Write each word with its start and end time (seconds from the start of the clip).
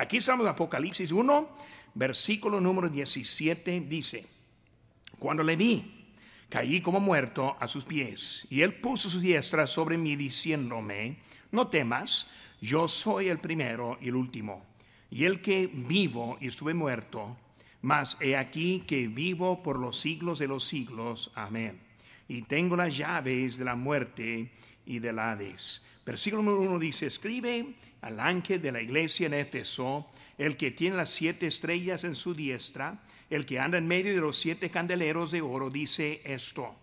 Aquí 0.00 0.16
estamos 0.16 0.46
en 0.46 0.52
Apocalipsis 0.52 1.12
1, 1.12 1.48
versículo 1.92 2.58
número 2.58 2.88
17, 2.88 3.80
dice, 3.82 4.24
cuando 5.18 5.42
le 5.42 5.56
vi, 5.56 6.06
caí 6.48 6.80
como 6.80 7.00
muerto 7.00 7.54
a 7.60 7.68
sus 7.68 7.84
pies, 7.84 8.46
y 8.48 8.62
él 8.62 8.76
puso 8.80 9.10
su 9.10 9.20
diestra 9.20 9.66
sobre 9.66 9.98
mí 9.98 10.16
diciéndome, 10.16 11.18
no 11.52 11.68
temas, 11.68 12.28
yo 12.62 12.88
soy 12.88 13.28
el 13.28 13.40
primero 13.40 13.98
y 14.00 14.08
el 14.08 14.14
último, 14.14 14.64
y 15.10 15.24
el 15.24 15.42
que 15.42 15.66
vivo 15.70 16.38
y 16.40 16.46
estuve 16.46 16.72
muerto, 16.72 17.36
mas 17.82 18.16
he 18.22 18.38
aquí 18.38 18.84
que 18.86 19.06
vivo 19.06 19.62
por 19.62 19.78
los 19.78 20.00
siglos 20.00 20.38
de 20.38 20.48
los 20.48 20.64
siglos. 20.64 21.30
Amén. 21.34 21.78
Y 22.26 22.40
tengo 22.40 22.74
las 22.74 22.96
llaves 22.96 23.58
de 23.58 23.66
la 23.66 23.74
muerte 23.74 24.50
y 24.86 24.98
del 24.98 25.18
Hades. 25.18 25.82
Versículo 26.04 26.42
número 26.42 26.70
uno 26.70 26.78
dice, 26.78 27.06
escribe 27.06 27.74
al 28.00 28.18
ángel 28.20 28.60
de 28.62 28.72
la 28.72 28.80
iglesia 28.80 29.26
en 29.26 29.34
Éfeso, 29.34 30.06
el 30.38 30.56
que 30.56 30.70
tiene 30.70 30.96
las 30.96 31.10
siete 31.10 31.46
estrellas 31.46 32.04
en 32.04 32.14
su 32.14 32.34
diestra, 32.34 33.02
el 33.28 33.44
que 33.44 33.60
anda 33.60 33.78
en 33.78 33.86
medio 33.86 34.14
de 34.14 34.20
los 34.20 34.38
siete 34.38 34.70
candeleros 34.70 35.30
de 35.30 35.42
oro, 35.42 35.70
dice 35.70 36.22
esto, 36.24 36.74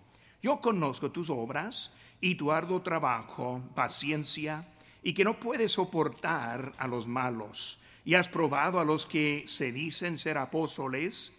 yo 0.41 0.61
conozco 0.61 1.11
tus 1.11 1.30
obras 1.30 1.91
y 2.22 2.35
tu 2.35 2.52
arduo 2.52 2.81
trabajo, 2.81 3.61
paciencia, 3.75 4.67
y 5.03 5.13
que 5.13 5.23
no 5.23 5.39
puedes 5.39 5.73
soportar 5.73 6.73
a 6.77 6.88
los 6.88 7.08
malos. 7.08 7.80
Y 8.05 8.13
has 8.13 8.30
probado 8.30 8.80
a 8.80 8.86
los 8.86 9.05
que 9.05 9.44
se 9.47 9.72
dicen 9.72 10.17
ser 10.17 10.38
apóstoles 10.38 11.34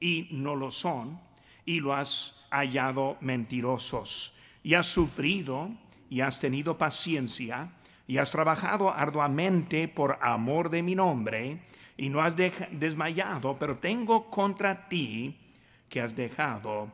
y 0.00 0.28
no 0.32 0.56
lo 0.56 0.70
son, 0.70 1.20
y 1.64 1.80
lo 1.80 1.94
has 1.94 2.36
hallado 2.50 3.16
mentirosos, 3.20 4.34
y 4.62 4.74
has 4.74 4.86
sufrido 4.86 5.70
y 6.10 6.20
has 6.20 6.38
tenido 6.38 6.76
paciencia, 6.76 7.70
y 8.06 8.18
has 8.18 8.30
trabajado 8.30 8.92
arduamente 8.92 9.88
por 9.88 10.18
amor 10.20 10.68
de 10.68 10.82
mi 10.82 10.94
nombre, 10.94 11.60
y 11.96 12.08
no 12.08 12.20
has 12.20 12.34
desmayado, 12.36 13.56
pero 13.58 13.76
tengo 13.76 14.28
contra 14.28 14.88
ti 14.88 15.36
que 15.88 16.00
has 16.00 16.14
dejado 16.16 16.90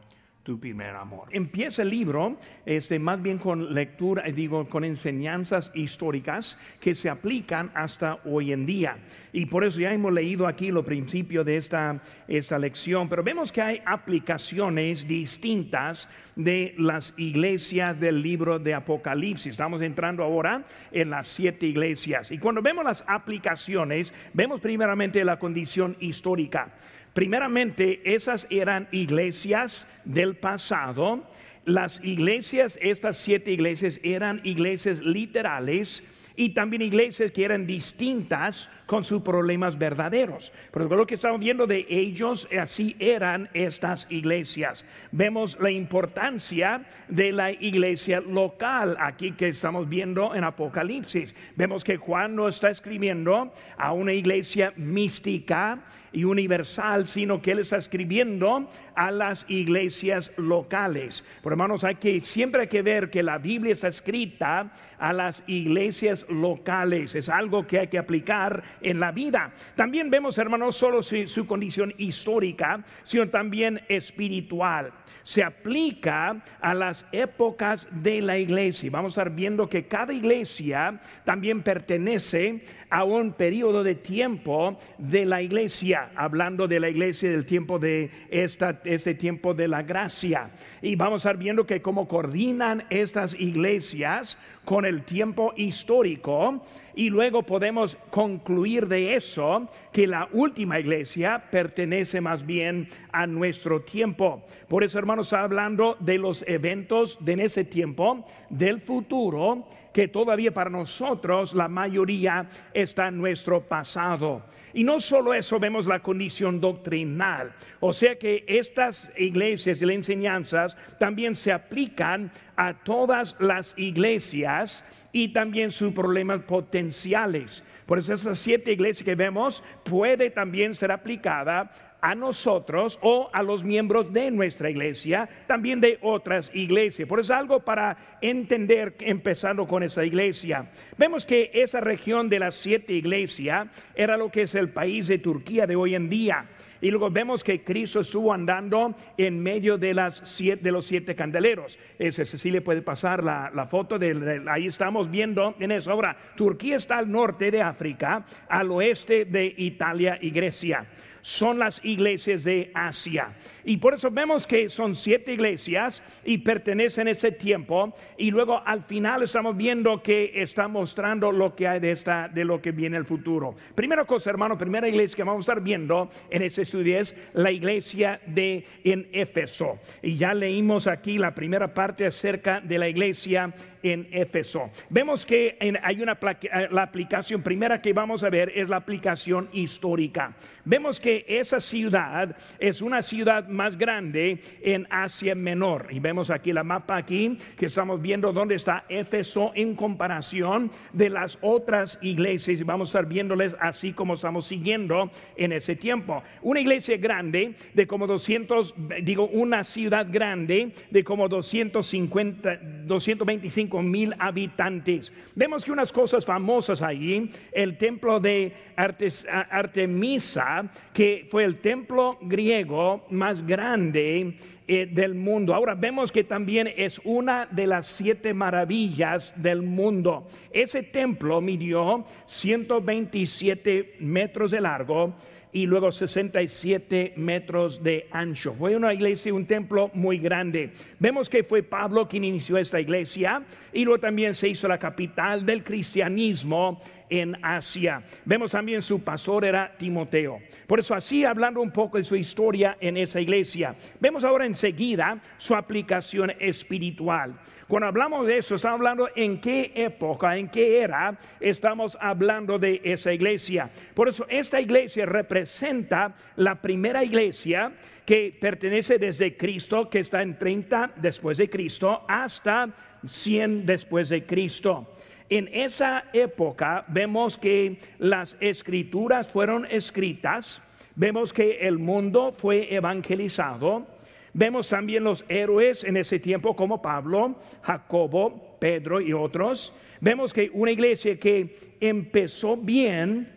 tu 0.47 0.61
primer 0.61 0.94
amor. 0.94 1.27
Empieza 1.33 1.83
el 1.83 1.91
libro, 1.91 2.39
este, 2.64 3.00
más 3.00 3.20
bien 3.20 3.36
con 3.36 3.75
lectura, 3.75 4.22
eh, 4.25 4.33
digo, 4.33 4.64
con 4.69 4.84
enseñanzas 4.84 5.72
históricas 5.75 6.56
que 6.78 6.94
se 6.94 7.11
aplican 7.11 7.72
hasta 7.75 8.20
hoy 8.25 8.53
en 8.53 8.64
día. 8.64 8.97
Y 9.33 9.47
por 9.47 9.64
eso 9.64 9.80
ya 9.80 9.92
hemos 9.92 10.12
leído 10.12 10.47
aquí 10.47 10.70
lo 10.70 10.84
principio 10.84 11.42
de 11.42 11.56
esta, 11.56 12.00
esta 12.28 12.61
lección, 12.61 13.08
pero 13.08 13.25
vemos 13.25 13.50
que 13.50 13.61
hay 13.61 13.83
aplicaciones 13.84 15.08
distintas 15.08 16.08
de 16.36 16.77
las 16.78 17.12
iglesias 17.16 17.98
del 17.98 18.22
libro 18.22 18.60
de 18.60 18.72
Apocalipsis. 18.72 19.50
Estamos 19.50 19.83
entrando 19.83 20.22
ahora 20.22 20.64
en 20.92 21.10
las 21.10 21.27
siete 21.27 21.66
iglesias. 21.66 22.31
Y 22.31 22.38
cuando 22.38 22.62
vemos 22.62 22.84
las 22.84 23.05
aplicaciones, 23.08 24.14
vemos 24.33 24.60
primeramente 24.60 25.25
la 25.25 25.41
condición 25.41 25.97
histórica. 25.98 26.72
Primeramente, 27.17 28.03
esas 28.05 28.47
eran 28.50 28.89
iglesias 28.92 29.89
del 30.05 30.36
pasado. 30.36 31.25
Las 31.64 32.05
iglesias, 32.05 32.78
estas 32.83 33.17
siete 33.17 33.53
iglesias, 33.53 33.98
eran 34.03 34.42
iglesias 34.45 34.98
literales 34.98 36.03
y 36.37 36.50
también 36.50 36.83
iglesias 36.83 37.31
que 37.31 37.42
eran 37.42 37.67
distintas 37.67 38.70
con 38.84 39.03
sus 39.03 39.22
problemas 39.22 39.78
verdaderos. 39.78 40.53
Pero 40.70 40.94
lo 40.94 41.06
que 41.06 41.14
estamos 41.14 41.41
viendo 41.41 41.67
de 41.67 41.87
ellos, 41.89 42.47
así 42.61 42.94
eran 42.98 43.48
estas 43.55 44.06
iglesias. 44.11 44.84
Vemos 45.11 45.59
la 45.59 45.70
importancia 45.70 46.84
de 47.09 47.33
la 47.33 47.50
iglesia 47.50 48.20
local 48.20 48.94
aquí 49.00 49.33
que 49.33 49.48
estamos 49.48 49.89
viendo 49.89 50.34
en 50.34 50.44
Apocalipsis. 50.44 51.34
Vemos 51.56 51.83
que 51.83 51.97
Juan 51.97 52.37
no 52.37 52.47
está 52.47 52.69
escribiendo 52.69 53.55
a 53.78 53.92
una 53.92 54.12
iglesia 54.12 54.75
mística 54.77 55.83
y 56.17 56.25
universal, 56.25 57.06
sino 57.06 57.42
que 57.42 57.53
él 57.53 57.59
está 57.59 57.77
escribiendo 57.77 58.70
a 58.95 59.11
las 59.11 59.45
iglesias 59.50 60.33
locales. 60.39 61.22
Por 61.42 61.53
hermanos, 61.53 61.84
hay 61.84 61.97
que 61.97 62.20
siempre 62.20 62.62
hay 62.62 62.69
que 62.69 62.81
ver 62.81 63.10
que 63.10 63.22
la 63.22 63.37
Biblia 63.37 63.72
está 63.72 63.88
escrita 63.88 64.72
a 64.99 65.12
las 65.12 65.44
iglesias 65.47 66.25
locales. 66.31 67.15
Es 67.15 67.28
algo 67.28 67.66
que 67.66 67.81
hay 67.81 67.88
que 67.88 67.99
aplicar 67.99 68.62
en 68.81 68.99
la 68.99 69.12
vida. 69.12 69.53
También 69.75 70.09
vemos, 70.09 70.38
hermanos, 70.38 70.76
solo 70.76 71.03
su 71.03 71.47
condición 71.47 71.93
histórica, 71.99 72.82
sino 73.03 73.28
también 73.28 73.82
espiritual 73.88 74.94
se 75.26 75.42
aplica 75.42 76.41
a 76.60 76.72
las 76.72 77.04
épocas 77.10 77.88
de 77.91 78.22
la 78.22 78.38
iglesia. 78.38 78.88
Vamos 78.92 79.19
a 79.19 79.22
estar 79.22 79.34
viendo 79.34 79.69
que 79.69 79.88
cada 79.88 80.12
iglesia 80.12 81.00
también 81.25 81.64
pertenece 81.64 82.62
a 82.91 83.03
un 83.03 83.32
periodo 83.32 83.82
de 83.82 83.97
tiempo 83.97 84.78
de 84.98 85.26
la 85.26 85.42
iglesia, 85.42 86.10
hablando 86.14 86.69
de 86.69 86.78
la 86.78 86.88
iglesia 86.88 87.28
del 87.28 87.44
tiempo 87.44 87.81
de 87.81 88.09
esta, 88.31 88.81
este 88.84 89.16
tiempo 89.16 89.53
de 89.53 89.66
la 89.66 89.82
gracia. 89.82 90.50
Y 90.81 90.94
vamos 90.94 91.26
a 91.26 91.31
estar 91.31 91.43
viendo 91.43 91.66
que 91.66 91.82
cómo 91.82 92.06
coordinan 92.06 92.84
estas 92.88 93.34
iglesias 93.34 94.38
con 94.64 94.84
el 94.84 95.03
tiempo 95.03 95.53
histórico 95.56 96.62
y 96.94 97.10
luego 97.10 97.43
podemos 97.43 97.97
concluir 98.10 98.88
de 98.88 99.16
eso 99.16 99.69
que 99.93 100.06
la 100.06 100.28
última 100.32 100.81
iglesia 100.81 101.44
pertenece 101.50 102.20
más 102.20 102.44
bien 102.44 102.88
a 103.12 103.26
nuestro 103.26 103.82
tiempo. 103.82 104.44
Por 104.66 104.82
eso, 104.82 104.98
hermanos, 105.16 105.32
hablando 105.32 105.97
de 106.00 106.19
los 106.19 106.44
eventos 106.47 107.16
de 107.25 107.43
ese 107.43 107.65
tiempo, 107.65 108.27
del 108.50 108.81
futuro, 108.82 109.66
que 109.94 110.09
todavía 110.09 110.53
para 110.53 110.69
nosotros 110.69 111.54
la 111.54 111.69
mayoría 111.69 112.47
está 112.75 113.09
en 113.09 113.16
nuestro 113.16 113.62
pasado. 113.62 114.43
Y 114.75 114.84
no 114.84 115.00
solo 115.00 115.32
eso, 115.32 115.59
vemos 115.59 115.87
la 115.87 116.00
condición 116.00 116.60
doctrinal. 116.60 117.55
O 117.81 117.94
sea 117.94 118.19
que 118.19 118.44
estas 118.47 119.10
iglesias 119.16 119.81
y 119.81 119.87
las 119.87 119.94
enseñanzas 119.94 120.76
también 120.99 121.34
se 121.34 121.50
aplican 121.50 122.31
a 122.56 122.75
todas 122.75 123.37
las 123.38 123.72
iglesias 123.78 124.84
y 125.12 125.32
también 125.32 125.71
sus 125.71 125.94
problemas 125.94 126.43
potenciales. 126.43 127.65
Por 127.87 127.99
eso 127.99 128.12
esas 128.12 128.38
siete 128.38 128.72
iglesias 128.72 129.06
que 129.06 129.15
vemos 129.15 129.65
puede 129.82 130.28
también 130.28 130.75
ser 130.75 130.93
aplicada 130.93 131.71
a 132.06 132.15
nosotros 132.15 133.00
o 133.03 133.28
a 133.33 133.43
los 133.43 133.65
miembros 133.65 134.12
de 134.12 134.31
nuestra 134.31 134.71
iglesia, 134.71 135.28
también 135.49 135.81
de 135.81 135.99
otras 136.03 136.53
iglesias. 136.55 137.09
Por 137.09 137.19
eso 137.19 137.34
algo 137.34 137.65
para 137.65 137.97
entender, 138.21 138.94
empezando 139.00 139.67
con 139.67 139.83
esa 139.83 140.05
iglesia. 140.05 140.71
Vemos 140.97 141.27
que 141.27 141.50
esa 141.53 141.81
región 141.81 142.28
de 142.28 142.39
las 142.39 142.55
siete 142.55 142.93
iglesias 142.93 143.67
era 143.97 144.17
lo 144.17 144.31
que 144.31 144.43
es 144.43 144.55
el 144.55 144.69
país 144.69 145.09
de 145.09 145.19
Turquía 145.19 145.67
de 145.67 145.75
hoy 145.75 145.97
en 145.97 146.09
día. 146.09 146.47
Y 146.81 146.91
luego 146.91 147.11
vemos 147.11 147.43
que 147.43 147.65
Cristo 147.65 148.00
estuvo 148.00 148.33
andando 148.33 148.94
en 149.17 149.43
medio 149.43 149.77
de, 149.77 149.93
las 149.93 150.21
siete, 150.23 150.62
de 150.62 150.71
los 150.71 150.87
siete 150.87 151.17
candeleros. 151.17 151.77
Ese 151.99 152.25
Cecilia 152.25 152.62
puede 152.62 152.83
pasar 152.83 153.25
la, 153.25 153.67
foto, 153.69 153.99
de, 153.99 154.44
ahí 154.49 154.69
estamos 154.69 155.11
viendo 155.11 155.56
en 155.59 155.73
eso. 155.73 155.91
Ahora, 155.91 156.17
Turquía 156.37 156.77
está 156.77 156.99
al 156.99 157.11
norte 157.11 157.50
de 157.50 157.62
África, 157.62 158.25
al 158.49 158.71
oeste 158.71 159.25
de 159.25 159.53
Italia 159.56 160.19
y 160.21 160.31
Grecia 160.31 160.87
son 161.26 161.59
las 161.59 161.84
iglesias 161.84 162.44
de 162.44 162.70
Asia. 162.72 163.34
Y 163.64 163.78
por 163.78 163.94
eso 163.94 164.12
vemos 164.12 164.47
que 164.47 164.69
son 164.69 164.94
siete 164.94 165.32
iglesias 165.32 166.00
y 166.25 166.38
pertenecen 166.38 167.09
a 167.09 167.10
ese 167.10 167.32
tiempo. 167.32 167.92
Y 168.16 168.31
luego 168.31 168.62
al 168.64 168.82
final 168.82 169.25
estamos 169.25 169.56
viendo 169.56 170.00
que 170.00 170.31
está 170.41 170.69
mostrando 170.69 171.32
lo 171.32 171.56
que 171.56 171.66
hay 171.66 171.81
de, 171.81 171.91
esta, 171.91 172.28
de 172.28 172.44
lo 172.44 172.62
que 172.62 172.70
viene 172.70 172.97
el 172.97 173.04
futuro. 173.04 173.56
Primera 173.75 174.04
cosa, 174.04 174.31
hermano, 174.31 174.56
primera 174.56 174.87
iglesia 174.87 175.16
que 175.16 175.25
vamos 175.25 175.48
a 175.48 175.53
estar 175.53 175.64
viendo 175.64 176.09
en 176.31 176.42
este 176.42 176.62
estudio 176.62 177.00
es 177.00 177.16
la 177.32 177.50
iglesia 177.50 178.20
de 178.26 178.64
en 178.84 179.08
Éfeso. 179.10 179.81
Y 180.03 180.14
ya 180.14 180.32
leímos 180.32 180.87
aquí 180.87 181.19
la 181.19 181.34
primera 181.34 181.75
parte 181.75 182.06
acerca 182.06 182.60
de 182.60 182.78
la 182.78 182.88
iglesia 182.88 183.53
en 183.82 184.06
Éfeso. 184.12 184.70
Vemos 184.91 185.26
que 185.26 185.56
hay 185.82 186.00
una 186.00 186.19
eh, 186.22 186.69
la 186.70 186.82
aplicación 186.82 187.43
primera 187.43 187.82
que 187.82 187.93
vamos 187.93 188.22
a 188.22 188.31
ver 188.31 188.53
es 188.54 188.69
la 188.69 188.76
aplicación 188.76 189.48
histórica. 189.53 190.37
Vemos 190.64 191.00
que 191.00 191.15
esa 191.26 191.60
ciudad 191.60 192.36
es 192.58 192.82
una 192.82 193.02
ciudad 193.02 193.48
más 193.48 193.76
grande 193.76 194.40
en 194.62 194.86
Asia 194.90 195.34
Menor. 195.34 195.88
Y 195.90 196.00
vemos 196.00 196.30
aquí 196.30 196.52
la 196.52 196.64
mapa 196.64 196.96
aquí 196.96 197.38
que 197.56 197.66
estamos 197.66 198.00
viendo 198.00 198.32
dónde 198.32 198.56
está 198.56 198.84
Éfeso 198.88 199.52
en 199.54 199.74
comparación 199.74 200.70
de 200.92 201.10
las 201.10 201.38
otras 201.40 201.98
iglesias 202.02 202.60
y 202.60 202.64
vamos 202.64 202.88
a 202.88 202.90
estar 202.98 203.06
viéndoles 203.06 203.56
así 203.60 203.92
como 203.92 204.14
estamos 204.14 204.46
siguiendo 204.46 205.10
en 205.36 205.52
ese 205.52 205.76
tiempo. 205.76 206.22
Una 206.42 206.60
iglesia 206.60 206.96
grande 206.96 207.54
de 207.74 207.86
como 207.86 208.06
200, 208.06 208.74
digo, 209.02 209.28
una 209.28 209.64
ciudad 209.64 210.06
grande 210.10 210.72
de 210.90 211.04
como 211.04 211.28
250, 211.28 212.56
225 212.84 213.82
mil 213.82 214.14
habitantes. 214.18 215.12
Vemos 215.34 215.64
que 215.64 215.72
unas 215.72 215.92
cosas 215.92 216.24
famosas 216.24 216.82
allí, 216.82 217.30
el 217.52 217.76
templo 217.76 218.20
de 218.20 218.52
Artemisa, 218.76 220.64
que 220.92 221.06
fue 221.29 221.44
el 221.44 221.61
templo 221.61 222.19
griego 222.20 223.05
más 223.11 223.47
grande 223.47 224.37
eh, 224.69 224.87
del 224.87 225.14
mundo. 225.14 225.55
Ahora 225.55 225.75
vemos 225.75 226.11
que 226.11 226.25
también 226.25 226.69
es 226.76 227.00
una 227.05 227.47
de 227.47 227.67
las 227.67 227.87
siete 227.87 228.35
maravillas 228.35 229.32
del 229.37 229.62
mundo. 229.62 230.26
Ese 230.50 230.82
templo 230.82 231.41
midió 231.41 232.05
127 232.26 233.97
metros 234.00 234.50
de 234.50 234.61
largo 234.61 235.14
y 235.52 235.66
luego 235.66 235.90
67 235.90 237.14
metros 237.16 237.82
de 237.82 238.08
ancho. 238.10 238.54
Fue 238.54 238.76
una 238.76 238.93
iglesia, 238.93 239.32
un 239.32 239.46
templo 239.46 239.90
muy 239.94 240.19
grande. 240.19 240.72
Vemos 240.98 241.28
que 241.28 241.44
fue 241.44 241.62
Pablo 241.62 242.08
quien 242.08 242.25
inició 242.25 242.58
esta 242.58 242.81
iglesia 242.81 243.43
y 243.72 243.84
luego 243.84 244.00
también 244.00 244.34
se 244.34 244.48
hizo 244.48 244.69
la 244.69 244.78
capital 244.78 245.46
del 245.46 245.64
cristianismo 245.64 246.81
en 247.08 247.37
Asia. 247.43 248.02
Vemos 248.25 248.50
también 248.50 248.82
su 248.82 249.00
pastor 249.00 249.44
era 249.44 249.76
Timoteo. 249.78 250.40
Por 250.66 250.81
eso 250.81 250.94
así 250.94 251.25
hablando 251.25 251.60
un 251.60 251.70
poco 251.70 251.99
de 251.99 252.04
su 252.04 252.16
historia 252.16 252.76
en 252.81 252.96
esa 252.96 253.20
iglesia. 253.20 253.76
Vemos 254.00 254.25
ahora 254.25 254.46
enseguida 254.46 255.20
su 255.38 255.54
aplicación 255.54 256.32
espiritual. 256.38 257.38
Cuando 257.68 257.88
hablamos 257.88 258.28
de 258.28 258.38
eso, 258.38 258.54
estamos 258.54 258.78
hablando 258.78 259.08
en 259.16 259.40
qué 259.40 259.72
época, 259.74 260.36
en 260.36 260.48
qué 260.48 260.78
era 260.80 261.18
estamos 261.40 261.98
hablando 262.00 262.60
de 262.60 262.80
esa 262.84 263.12
iglesia. 263.12 263.68
Por 263.92 264.08
eso 264.08 264.24
esta 264.28 264.60
iglesia 264.60 265.04
representa 265.04 266.14
la 266.36 266.54
primera 266.54 267.02
iglesia 267.02 267.72
que 268.04 268.36
pertenece 268.40 268.98
desde 268.98 269.36
Cristo, 269.36 269.90
que 269.90 269.98
está 269.98 270.22
en 270.22 270.38
30 270.38 270.92
después 270.94 271.38
de 271.38 271.50
Cristo, 271.50 272.04
hasta 272.06 272.68
100 273.04 273.66
después 273.66 274.10
de 274.10 274.24
Cristo. 274.24 274.94
En 275.28 275.48
esa 275.52 276.04
época 276.12 276.84
vemos 276.86 277.36
que 277.36 277.80
las 277.98 278.36
escrituras 278.38 279.28
fueron 279.28 279.66
escritas, 279.68 280.62
vemos 280.94 281.32
que 281.32 281.58
el 281.62 281.78
mundo 281.78 282.30
fue 282.30 282.72
evangelizado, 282.72 283.88
Vemos 284.37 284.69
también 284.69 285.03
los 285.03 285.25
héroes 285.31 285.83
en 285.83 285.97
ese 285.97 286.19
tiempo 286.19 286.55
como 286.55 286.83
Pablo, 286.83 287.37
Jacobo, 287.62 288.59
Pedro 288.61 289.00
y 289.00 289.15
otros. 289.15 289.73
Vemos 290.03 290.35
que 290.35 290.50
una 290.53 290.73
iglesia 290.73 291.19
que 291.19 291.56
empezó 291.81 292.55
bien, 292.55 293.33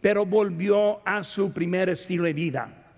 pero 0.00 0.26
volvió 0.26 1.06
a 1.06 1.22
su 1.22 1.52
primer 1.52 1.88
estilo 1.88 2.24
de 2.24 2.32
vida. 2.32 2.92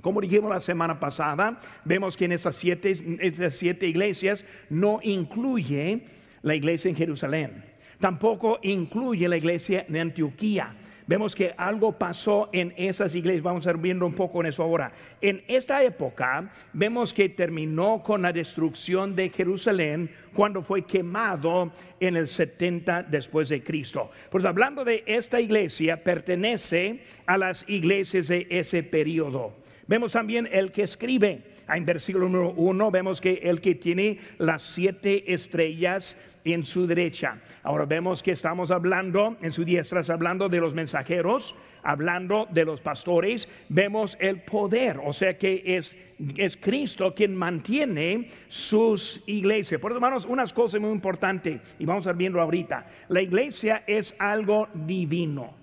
Como 0.00 0.20
dijimos 0.20 0.50
la 0.50 0.58
semana 0.58 0.98
pasada, 0.98 1.60
vemos 1.84 2.16
que 2.16 2.24
en 2.24 2.32
esas 2.32 2.56
siete, 2.56 2.92
esas 3.20 3.54
siete 3.54 3.86
iglesias 3.86 4.44
no 4.68 4.98
incluye 5.04 6.00
la 6.42 6.56
iglesia 6.56 6.88
en 6.88 6.96
Jerusalén. 6.96 7.64
Tampoco 8.00 8.58
incluye 8.62 9.28
la 9.28 9.36
iglesia 9.36 9.86
de 9.88 10.00
Antioquía 10.00 10.74
vemos 11.08 11.34
que 11.34 11.52
algo 11.56 11.92
pasó 11.92 12.48
en 12.52 12.72
esas 12.76 13.14
iglesias. 13.16 13.42
Vamos 13.42 13.66
a 13.66 13.70
ir 13.70 13.78
viendo 13.78 14.06
un 14.06 14.14
poco 14.14 14.40
en 14.40 14.46
eso 14.46 14.62
ahora. 14.62 14.92
En 15.20 15.42
esta 15.48 15.82
época 15.82 16.48
vemos 16.72 17.12
que 17.12 17.30
terminó 17.30 18.02
con 18.04 18.22
la 18.22 18.32
destrucción 18.32 19.16
de 19.16 19.30
Jerusalén 19.30 20.08
cuando 20.34 20.62
fue 20.62 20.82
quemado 20.82 21.72
en 21.98 22.16
el 22.16 22.28
70 22.28 23.04
después 23.04 23.48
de 23.48 23.64
Cristo. 23.64 24.10
Pues 24.30 24.44
hablando 24.44 24.84
de 24.84 25.02
esta 25.06 25.40
iglesia, 25.40 26.04
pertenece 26.04 27.02
a 27.26 27.38
las 27.38 27.68
iglesias 27.68 28.28
de 28.28 28.46
ese 28.50 28.82
periodo. 28.82 29.54
Vemos 29.88 30.12
también 30.12 30.48
el 30.52 30.70
que 30.70 30.82
escribe. 30.82 31.42
En 31.68 31.84
versículo 31.84 32.28
número 32.28 32.52
uno 32.52 32.90
vemos 32.90 33.20
que 33.20 33.40
el 33.42 33.60
que 33.60 33.74
tiene 33.74 34.18
las 34.38 34.62
siete 34.62 35.32
estrellas 35.32 36.16
en 36.44 36.64
su 36.64 36.86
derecha. 36.86 37.40
Ahora 37.62 37.84
vemos 37.84 38.22
que 38.22 38.32
estamos 38.32 38.70
hablando, 38.70 39.36
en 39.42 39.50
su 39.50 39.64
diestra, 39.64 40.02
hablando 40.08 40.48
de 40.48 40.60
los 40.60 40.74
mensajeros, 40.74 41.54
hablando 41.82 42.46
de 42.50 42.64
los 42.64 42.80
pastores, 42.80 43.48
vemos 43.68 44.16
el 44.20 44.42
poder, 44.42 44.98
o 45.02 45.12
sea 45.12 45.36
que 45.36 45.62
es, 45.64 45.96
es 46.36 46.56
Cristo 46.56 47.14
quien 47.14 47.34
mantiene 47.34 48.28
sus 48.48 49.22
iglesias. 49.26 49.80
Por 49.80 49.92
eso, 49.92 49.98
hermanos, 49.98 50.26
unas 50.26 50.52
cosas 50.52 50.80
muy 50.80 50.90
importantes, 50.90 51.60
y 51.78 51.84
vamos 51.84 52.06
a 52.06 52.10
ver 52.10 52.18
viendo 52.18 52.40
ahorita, 52.40 52.86
la 53.08 53.22
iglesia 53.22 53.84
es 53.86 54.14
algo 54.18 54.68
divino, 54.74 55.54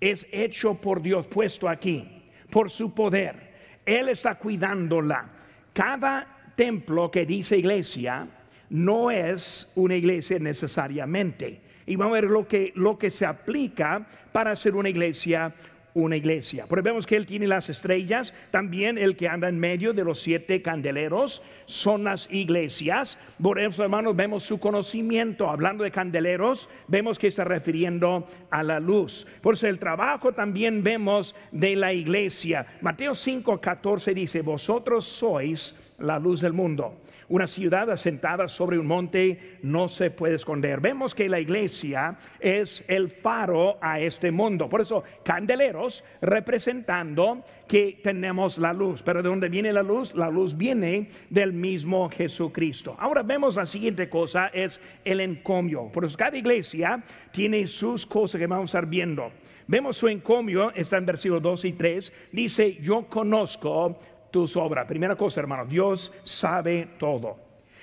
es 0.00 0.26
hecho 0.32 0.74
por 0.74 1.00
Dios, 1.02 1.26
puesto 1.26 1.68
aquí, 1.68 2.24
por 2.50 2.70
su 2.70 2.92
poder. 2.92 3.47
Él 3.88 4.10
está 4.10 4.34
cuidándola. 4.34 5.24
Cada 5.72 6.26
templo 6.54 7.10
que 7.10 7.24
dice 7.24 7.56
iglesia 7.56 8.26
no 8.68 9.10
es 9.10 9.72
una 9.76 9.96
iglesia 9.96 10.38
necesariamente. 10.38 11.62
Y 11.86 11.96
vamos 11.96 12.12
a 12.18 12.20
ver 12.20 12.30
lo 12.30 12.46
que, 12.46 12.70
lo 12.74 12.98
que 12.98 13.08
se 13.08 13.24
aplica 13.24 14.06
para 14.30 14.54
ser 14.56 14.74
una 14.74 14.90
iglesia 14.90 15.54
una 15.98 16.16
iglesia. 16.16 16.66
Porque 16.68 16.88
vemos 16.88 17.06
que 17.06 17.16
Él 17.16 17.26
tiene 17.26 17.46
las 17.46 17.68
estrellas, 17.68 18.34
también 18.50 18.98
el 18.98 19.16
que 19.16 19.28
anda 19.28 19.48
en 19.48 19.58
medio 19.58 19.92
de 19.92 20.04
los 20.04 20.20
siete 20.20 20.62
candeleros 20.62 21.42
son 21.66 22.04
las 22.04 22.30
iglesias. 22.30 23.18
Por 23.42 23.58
eso, 23.58 23.82
hermanos, 23.82 24.14
vemos 24.14 24.42
su 24.44 24.58
conocimiento. 24.58 25.48
Hablando 25.48 25.84
de 25.84 25.90
candeleros, 25.90 26.68
vemos 26.86 27.18
que 27.18 27.26
está 27.26 27.44
refiriendo 27.44 28.26
a 28.50 28.62
la 28.62 28.80
luz. 28.80 29.26
Por 29.42 29.54
eso 29.54 29.66
el 29.66 29.78
trabajo 29.78 30.32
también 30.32 30.82
vemos 30.82 31.34
de 31.52 31.76
la 31.76 31.92
iglesia. 31.92 32.66
Mateo 32.80 33.14
5, 33.14 33.60
14 33.60 34.14
dice, 34.14 34.42
vosotros 34.42 35.04
sois 35.04 35.74
la 35.98 36.18
luz 36.18 36.40
del 36.40 36.52
mundo. 36.52 36.94
Una 37.30 37.46
ciudad 37.46 37.90
asentada 37.90 38.48
sobre 38.48 38.78
un 38.78 38.86
monte 38.86 39.58
no 39.62 39.88
se 39.88 40.10
puede 40.10 40.36
esconder. 40.36 40.80
Vemos 40.80 41.14
que 41.14 41.28
la 41.28 41.38
iglesia 41.38 42.16
es 42.40 42.82
el 42.88 43.10
faro 43.10 43.76
a 43.82 44.00
este 44.00 44.30
mundo. 44.30 44.68
Por 44.68 44.80
eso, 44.80 45.04
candeleros 45.24 46.02
representando 46.22 47.44
que 47.66 48.00
tenemos 48.02 48.56
la 48.56 48.72
luz. 48.72 49.02
Pero 49.02 49.22
¿de 49.22 49.28
dónde 49.28 49.50
viene 49.50 49.72
la 49.72 49.82
luz? 49.82 50.14
La 50.14 50.30
luz 50.30 50.56
viene 50.56 51.08
del 51.28 51.52
mismo 51.52 52.08
Jesucristo. 52.08 52.96
Ahora 52.98 53.22
vemos 53.22 53.56
la 53.56 53.66
siguiente 53.66 54.08
cosa, 54.08 54.46
es 54.48 54.80
el 55.04 55.20
encomio. 55.20 55.90
Por 55.92 56.06
eso 56.06 56.16
cada 56.16 56.36
iglesia 56.36 57.02
tiene 57.30 57.66
sus 57.66 58.06
cosas 58.06 58.38
que 58.38 58.46
vamos 58.46 58.74
a 58.74 58.78
estar 58.78 58.86
viendo. 58.86 59.30
Vemos 59.66 59.98
su 59.98 60.08
encomio, 60.08 60.72
está 60.74 60.96
en 60.96 61.04
versículos 61.04 61.42
2 61.42 61.64
y 61.66 61.72
3, 61.74 62.12
dice, 62.32 62.78
yo 62.80 63.06
conozco 63.06 63.98
tus 64.30 64.56
obras. 64.56 64.86
Primera 64.86 65.16
cosa, 65.16 65.40
hermano, 65.40 65.64
Dios 65.64 66.12
sabe 66.22 66.88
todo. 66.98 67.36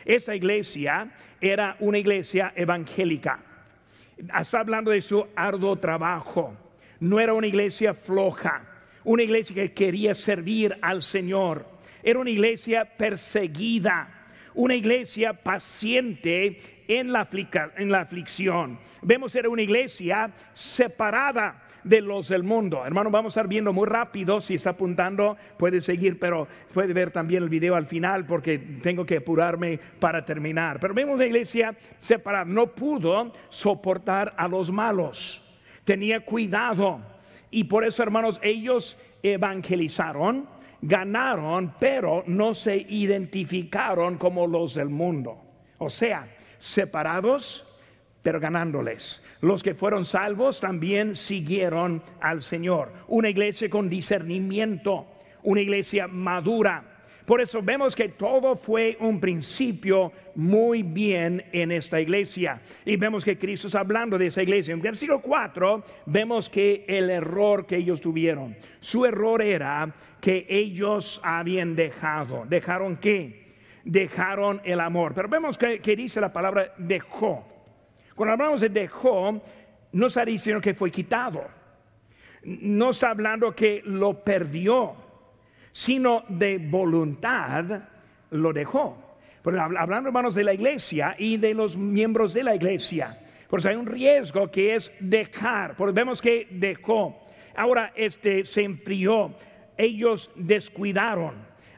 Esta 0.04 0.36
iglesia 0.36 1.12
era 1.42 1.76
una 1.80 1.98
iglesia 1.98 2.54
evangélica. 2.56 3.40
Está 4.18 4.60
hablando 4.60 4.92
de 4.92 5.02
su 5.02 5.26
arduo 5.36 5.78
trabajo. 5.78 6.56
No 7.00 7.20
era 7.20 7.34
una 7.34 7.48
iglesia 7.48 7.94
floja, 7.94 8.66
una 9.04 9.24
iglesia 9.24 9.56
que 9.56 9.74
quería 9.74 10.14
servir 10.14 10.78
al 10.82 11.02
Señor. 11.02 11.66
Era 12.04 12.20
una 12.20 12.30
iglesia 12.30 12.86
perseguida, 12.86 14.08
una 14.54 14.76
iglesia 14.76 15.34
paciente 15.34 16.84
en 16.88 17.12
la, 17.12 17.28
aflicción. 18.00 18.80
Vemos 19.02 19.36
era 19.36 19.50
una 19.50 19.64
iglesia 19.64 20.32
separada 20.54 21.65
de 21.86 22.02
los 22.02 22.28
del 22.28 22.44
mundo. 22.44 22.86
Hermano, 22.86 23.10
vamos 23.10 23.32
a 23.32 23.40
estar 23.40 23.48
viendo 23.48 23.72
muy 23.72 23.88
rápido, 23.88 24.42
si 24.42 24.56
está 24.56 24.72
apuntando 24.72 25.38
puede 25.58 25.80
seguir, 25.80 26.20
pero 26.20 26.48
puede 26.74 26.92
ver 26.92 27.12
también 27.12 27.44
el 27.44 27.50
video 27.50 27.76
al 27.76 27.86
final 27.86 28.26
porque 28.26 28.58
tengo 28.58 29.06
que 29.06 29.18
apurarme 29.18 29.80
para 30.00 30.26
terminar. 30.26 30.80
Pero 30.82 30.94
vemos 30.94 31.18
la 31.18 31.28
iglesia 31.28 31.76
separada, 32.00 32.46
no 32.46 32.68
pudo 32.68 33.32
soportar 33.50 34.34
a 34.36 34.48
los 34.48 34.72
malos, 34.72 35.42
tenía 35.86 36.20
cuidado 36.22 37.00
y 37.52 37.66
por 37.66 37.86
eso, 37.86 38.04
hermanos, 38.04 38.40
ellos 38.42 38.98
evangelizaron, 39.24 40.48
ganaron, 40.82 41.74
pero 41.80 42.24
no 42.28 42.54
se 42.54 42.76
identificaron 42.78 44.18
como 44.18 44.48
los 44.48 44.76
del 44.76 44.90
mundo. 44.90 45.40
O 45.78 45.90
sea, 45.90 46.28
separados, 46.58 47.65
pero 48.26 48.40
ganándoles. 48.40 49.22
Los 49.42 49.62
que 49.62 49.76
fueron 49.76 50.04
salvos 50.04 50.60
también 50.60 51.16
siguieron 51.16 52.02
al 52.20 52.42
Señor. 52.42 52.92
Una 53.08 53.30
iglesia 53.30 53.70
con 53.70 53.88
discernimiento, 53.88 55.06
una 55.44 55.62
iglesia 55.62 56.08
madura. 56.08 56.84
Por 57.28 57.40
eso 57.40 57.62
vemos 57.62 57.96
que 57.96 58.10
todo 58.10 58.56
fue 58.56 58.98
un 59.00 59.20
principio 59.20 60.12
muy 60.34 60.82
bien 60.82 61.46
en 61.52 61.72
esta 61.72 62.02
iglesia. 62.02 62.60
Y 62.84 62.96
vemos 62.96 63.24
que 63.24 63.38
Cristo 63.38 63.68
está 63.68 63.82
hablando 63.82 64.18
de 64.18 64.26
esa 64.26 64.42
iglesia. 64.42 64.74
En 64.74 64.82
versículo 64.82 65.22
4 65.22 65.84
vemos 66.08 66.50
que 66.50 66.84
el 66.88 67.12
error 67.12 67.68
que 67.68 67.78
ellos 67.78 68.02
tuvieron, 68.02 68.58
su 68.80 69.06
error 69.06 69.44
era 69.44 69.94
que 70.20 70.48
ellos 70.50 71.22
habían 71.24 71.76
dejado. 71.76 72.44
¿Dejaron 72.50 72.98
qué? 72.98 73.54
Dejaron 73.84 74.62
el 74.64 74.80
amor. 74.80 75.14
Pero 75.14 75.30
vemos 75.30 75.60
que, 75.60 75.78
que 75.78 75.96
dice 75.96 76.20
la 76.20 76.34
palabra 76.34 76.74
dejó. 76.80 77.52
Cuando 78.16 78.34
hablamos 78.34 78.62
de 78.62 78.70
dejó, 78.70 79.42
no 79.92 80.08
está 80.08 80.24
diciendo 80.24 80.62
que 80.62 80.74
fue 80.74 80.90
quitado. 80.90 81.44
No 82.44 82.92
está 82.92 83.10
hablando 83.10 83.54
que 83.54 83.82
lo 83.86 84.24
perdió, 84.24 84.94
sino 85.72 86.24
de 86.30 86.58
voluntad 86.58 87.82
lo 88.32 88.54
dejó. 88.54 89.18
Pero 89.42 89.62
hablando, 89.62 90.10
hermanos, 90.10 90.34
de 90.34 90.44
la 90.44 90.54
iglesia 90.54 91.16
y 91.18 91.38
de 91.38 91.54
los 91.54 91.78
miembros 91.78 92.34
de 92.34 92.44
la 92.44 92.56
iglesia. 92.56 93.20
Pues 93.48 93.66
hay 93.66 93.76
un 93.76 93.86
riesgo 93.86 94.50
que 94.50 94.76
es 94.76 94.92
dejar. 95.00 95.76
Porque 95.76 95.94
vemos 95.94 96.22
que 96.22 96.48
dejó. 96.50 97.20
Ahora 97.56 97.92
este 97.96 98.44
se 98.44 98.64
enfrió. 98.64 99.36
Ellos 99.78 100.32
descuidaron 100.36 101.36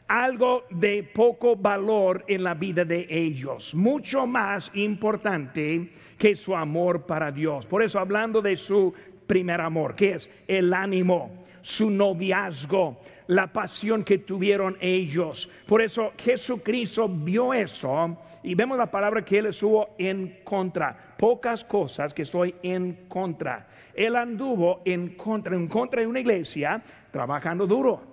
algo 0.08 0.64
de 0.70 1.02
poco 1.02 1.54
valor 1.54 2.24
en 2.26 2.42
la 2.42 2.54
vida 2.54 2.84
de 2.84 3.06
ellos, 3.10 3.74
mucho 3.74 4.26
más 4.26 4.70
importante 4.74 5.90
que 6.16 6.34
su 6.34 6.56
amor 6.56 7.04
para 7.04 7.30
Dios. 7.30 7.66
Por 7.66 7.82
eso 7.82 7.98
hablando 7.98 8.40
de 8.40 8.56
su 8.56 8.92
primer 9.26 9.60
amor, 9.60 9.94
que 9.94 10.14
es 10.14 10.30
el 10.48 10.72
ánimo, 10.72 11.44
su 11.60 11.90
noviazgo, 11.90 12.98
la 13.26 13.52
pasión 13.52 14.02
que 14.02 14.18
tuvieron 14.18 14.78
ellos. 14.80 15.50
Por 15.66 15.82
eso 15.82 16.12
Jesucristo 16.16 17.06
vio 17.06 17.52
eso 17.52 18.16
y 18.42 18.54
vemos 18.54 18.78
la 18.78 18.90
palabra 18.90 19.22
que 19.22 19.38
él 19.38 19.46
estuvo 19.46 19.90
en 19.98 20.38
contra. 20.42 21.14
Pocas 21.18 21.62
cosas 21.64 22.14
que 22.14 22.22
estoy 22.22 22.54
en 22.62 23.06
contra. 23.08 23.68
Él 23.94 24.16
anduvo 24.16 24.80
en 24.86 25.08
contra, 25.16 25.54
en 25.54 25.68
contra 25.68 26.00
de 26.00 26.06
una 26.06 26.20
iglesia 26.20 26.82
trabajando 27.10 27.66
duro 27.66 28.07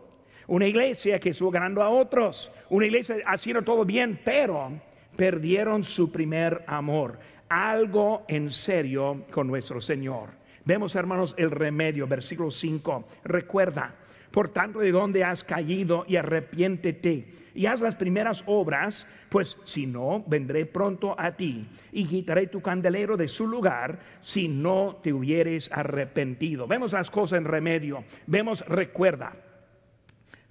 una 0.48 0.68
iglesia 0.68 1.20
que 1.20 1.30
estuvo 1.30 1.52
ganando 1.52 1.82
a 1.82 1.90
otros. 1.90 2.52
Una 2.70 2.86
iglesia 2.86 3.18
haciendo 3.26 3.64
todo 3.64 3.86
bien, 3.86 4.20
pero 4.24 4.72
perdieron 5.16 5.84
su 5.84 6.12
primer 6.12 6.64
amor. 6.68 7.20
Algo 7.50 8.26
en 8.28 8.50
serio 8.50 9.24
con 9.32 9.48
nuestro 9.48 9.80
Señor. 9.82 10.30
Vemos, 10.66 10.96
hermanos, 10.96 11.36
el 11.38 11.52
remedio, 11.52 12.08
versículo 12.08 12.50
5. 12.50 13.06
Recuerda, 13.24 13.94
por 14.32 14.50
tanto, 14.50 14.80
de 14.80 14.92
dónde 14.92 15.24
has 15.24 15.44
caído 15.44 16.06
y 16.08 16.16
arrepiéntete 16.16 17.26
y 17.54 17.68
haz 17.68 17.80
las 17.80 17.96
primeras 17.96 18.44
obras, 18.48 19.08
pues 19.30 19.58
si 19.64 19.86
no, 19.86 20.24
vendré 20.28 20.66
pronto 20.66 21.16
a 21.18 21.32
ti 21.32 21.66
y 21.92 22.06
quitaré 22.06 22.48
tu 22.48 22.62
candelero 22.62 23.16
de 23.16 23.30
su 23.30 23.48
lugar 23.48 24.00
si 24.20 24.48
no 24.48 24.98
te 25.02 25.14
hubieres 25.14 25.72
arrepentido. 25.72 26.68
Vemos 26.68 26.92
las 26.92 27.10
cosas 27.10 27.38
en 27.38 27.46
remedio. 27.46 28.04
Vemos, 28.28 28.62
recuerda 28.68 29.34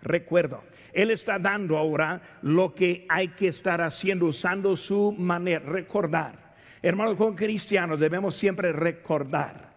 recuerdo. 0.05 0.63
Él 0.93 1.11
está 1.11 1.39
dando 1.39 1.77
ahora 1.77 2.21
lo 2.43 2.73
que 2.73 3.05
hay 3.09 3.29
que 3.29 3.49
estar 3.49 3.81
haciendo, 3.81 4.27
usando 4.27 4.77
su 4.77 5.13
manera, 5.13 5.59
recordar. 5.59 6.55
Hermanos, 6.81 7.19
con 7.19 7.35
cristianos 7.35 7.99
debemos 7.99 8.37
siempre 8.37 8.73
recordar. 8.73 9.73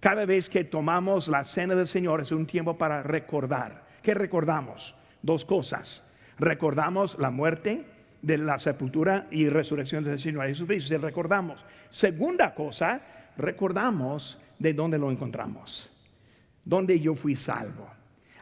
Cada 0.00 0.24
vez 0.24 0.48
que 0.48 0.64
tomamos 0.64 1.28
la 1.28 1.44
cena 1.44 1.74
del 1.74 1.86
Señor 1.86 2.22
es 2.22 2.32
un 2.32 2.46
tiempo 2.46 2.78
para 2.78 3.02
recordar. 3.02 3.84
¿Qué 4.02 4.14
recordamos? 4.14 4.94
Dos 5.20 5.44
cosas. 5.44 6.02
Recordamos 6.38 7.18
la 7.18 7.30
muerte 7.30 7.84
de 8.22 8.38
la 8.38 8.58
sepultura 8.58 9.26
y 9.30 9.48
resurrección 9.48 10.04
del 10.04 10.18
Señor 10.18 10.46
Jesucristo. 10.46 10.96
Recordamos. 10.98 11.66
Segunda 11.88 12.54
cosa, 12.54 13.00
recordamos 13.36 14.40
de 14.58 14.72
dónde 14.72 14.98
lo 14.98 15.10
encontramos. 15.10 15.90
Dónde 16.64 16.98
yo 17.00 17.14
fui 17.14 17.36
salvo 17.36 17.95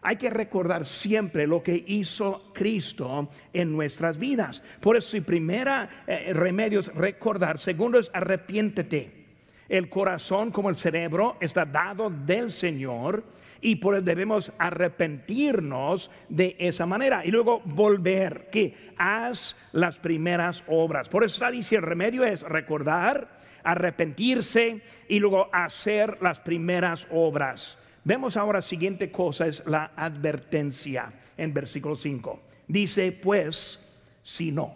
hay 0.05 0.17
que 0.17 0.31
recordar 0.31 0.85
siempre 0.85 1.47
lo 1.47 1.63
que 1.63 1.83
hizo 1.87 2.53
Cristo 2.53 3.31
en 3.53 3.73
nuestras 3.73 4.19
vidas. 4.19 4.63
Por 4.81 4.97
eso, 4.97 5.21
primera 5.23 5.89
eh, 6.07 6.33
remedio 6.35 6.81
es 6.81 6.95
recordar, 6.95 7.59
segundo 7.59 7.99
es 7.99 8.11
arrepiéntete. 8.13 9.25
El 9.67 9.89
corazón 9.89 10.51
como 10.51 10.69
el 10.69 10.77
cerebro 10.77 11.39
está 11.41 11.65
dado 11.65 12.11
del 12.11 12.51
Señor 12.51 13.25
y 13.63 13.77
por 13.77 13.95
eso 13.95 14.05
debemos 14.05 14.53
arrepentirnos 14.59 16.11
de 16.29 16.55
esa 16.59 16.85
manera 16.85 17.25
y 17.25 17.31
luego 17.31 17.63
volver, 17.65 18.51
que 18.53 18.75
haz 18.99 19.57
las 19.73 19.99
primeras 19.99 20.63
obras. 20.69 21.09
Por 21.09 21.25
eso 21.25 21.37
está 21.37 21.51
diciendo, 21.51 21.87
el 21.87 21.89
remedio 21.89 22.25
es 22.25 22.43
recordar, 22.43 23.39
arrepentirse 23.65 24.83
y 25.09 25.19
luego 25.19 25.49
hacer 25.51 26.19
las 26.21 26.41
primeras 26.41 27.09
obras. 27.11 27.79
Vemos 28.05 28.37
ahora 28.37 28.61
siguiente 28.61 29.11
cosa, 29.11 29.47
es 29.47 29.65
la 29.67 29.93
advertencia 29.97 31.11
en 31.39 31.55
versículo 31.55 31.97
5. 31.97 32.43
Dice, 32.69 33.13
pues, 33.13 33.81
si 34.23 34.53
no. 34.53 34.75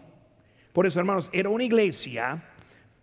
Por 0.73 0.87
eso, 0.87 0.99
hermanos, 0.99 1.29
era 1.33 1.51
una 1.51 1.65
iglesia 1.65 2.43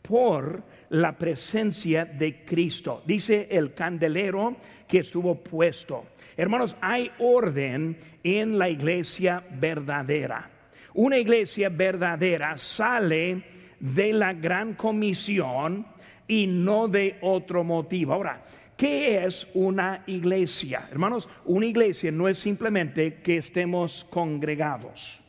por 0.01 0.63
la 0.89 1.17
presencia 1.17 2.05
de 2.05 2.43
Cristo. 2.43 3.03
Dice 3.05 3.47
el 3.51 3.73
candelero 3.73 4.55
que 4.87 4.99
estuvo 4.99 5.35
puesto. 5.35 6.05
Hermanos, 6.37 6.75
hay 6.81 7.11
orden 7.19 7.97
en 8.23 8.57
la 8.57 8.69
iglesia 8.69 9.43
verdadera. 9.59 10.49
Una 10.95 11.17
iglesia 11.17 11.69
verdadera 11.69 12.57
sale 12.57 13.43
de 13.79 14.13
la 14.13 14.33
gran 14.33 14.73
comisión 14.73 15.85
y 16.27 16.47
no 16.47 16.87
de 16.87 17.17
otro 17.21 17.63
motivo. 17.63 18.13
Ahora, 18.13 18.43
¿Qué 18.77 19.23
es 19.23 19.47
una 19.53 20.03
iglesia? 20.05 20.89
Hermanos, 20.91 21.29
una 21.45 21.65
iglesia 21.65 22.11
no 22.11 22.27
es 22.27 22.37
simplemente 22.37 23.21
que 23.21 23.37
estemos 23.37 24.05
congregados. 24.09 25.21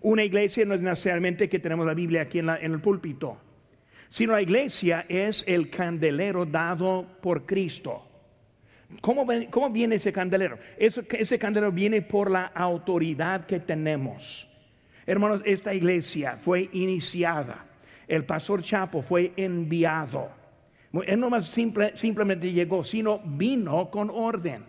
Una 0.00 0.24
iglesia 0.24 0.64
no 0.64 0.74
es 0.74 0.80
necesariamente 0.80 1.48
que 1.48 1.60
tenemos 1.60 1.86
la 1.86 1.94
Biblia 1.94 2.22
aquí 2.22 2.40
en, 2.40 2.48
el 2.48 2.80
púlpito, 2.80 3.38
sino 4.08 4.32
la 4.32 4.42
iglesia 4.42 5.06
es 5.08 5.44
el 5.46 5.70
candelero 5.70 6.44
dado 6.44 7.06
por 7.20 7.46
Cristo. 7.46 8.02
¿Cómo, 9.00 9.26
viene 9.70 9.96
ese 9.96 10.12
candelero? 10.12 10.58
ese 10.76 11.38
candelero 11.38 11.72
viene 11.72 12.02
por 12.02 12.30
la 12.30 12.46
autoridad 12.46 13.46
que 13.46 13.60
tenemos. 13.60 14.48
Hermanos, 15.06 15.40
esta 15.44 15.72
iglesia 15.72 16.38
fue 16.40 16.68
iniciada. 16.72 17.64
El 18.08 18.24
pastor 18.24 18.62
Chapo 18.62 19.02
fue 19.02 19.32
enviado 19.36 20.45
él 21.06 21.20
no 21.20 21.30
más 21.30 21.46
simplemente 21.94 22.52
llegó, 22.52 22.84
sino 22.84 23.20
vino 23.24 23.90
con 23.90 24.10
orden. 24.10 24.64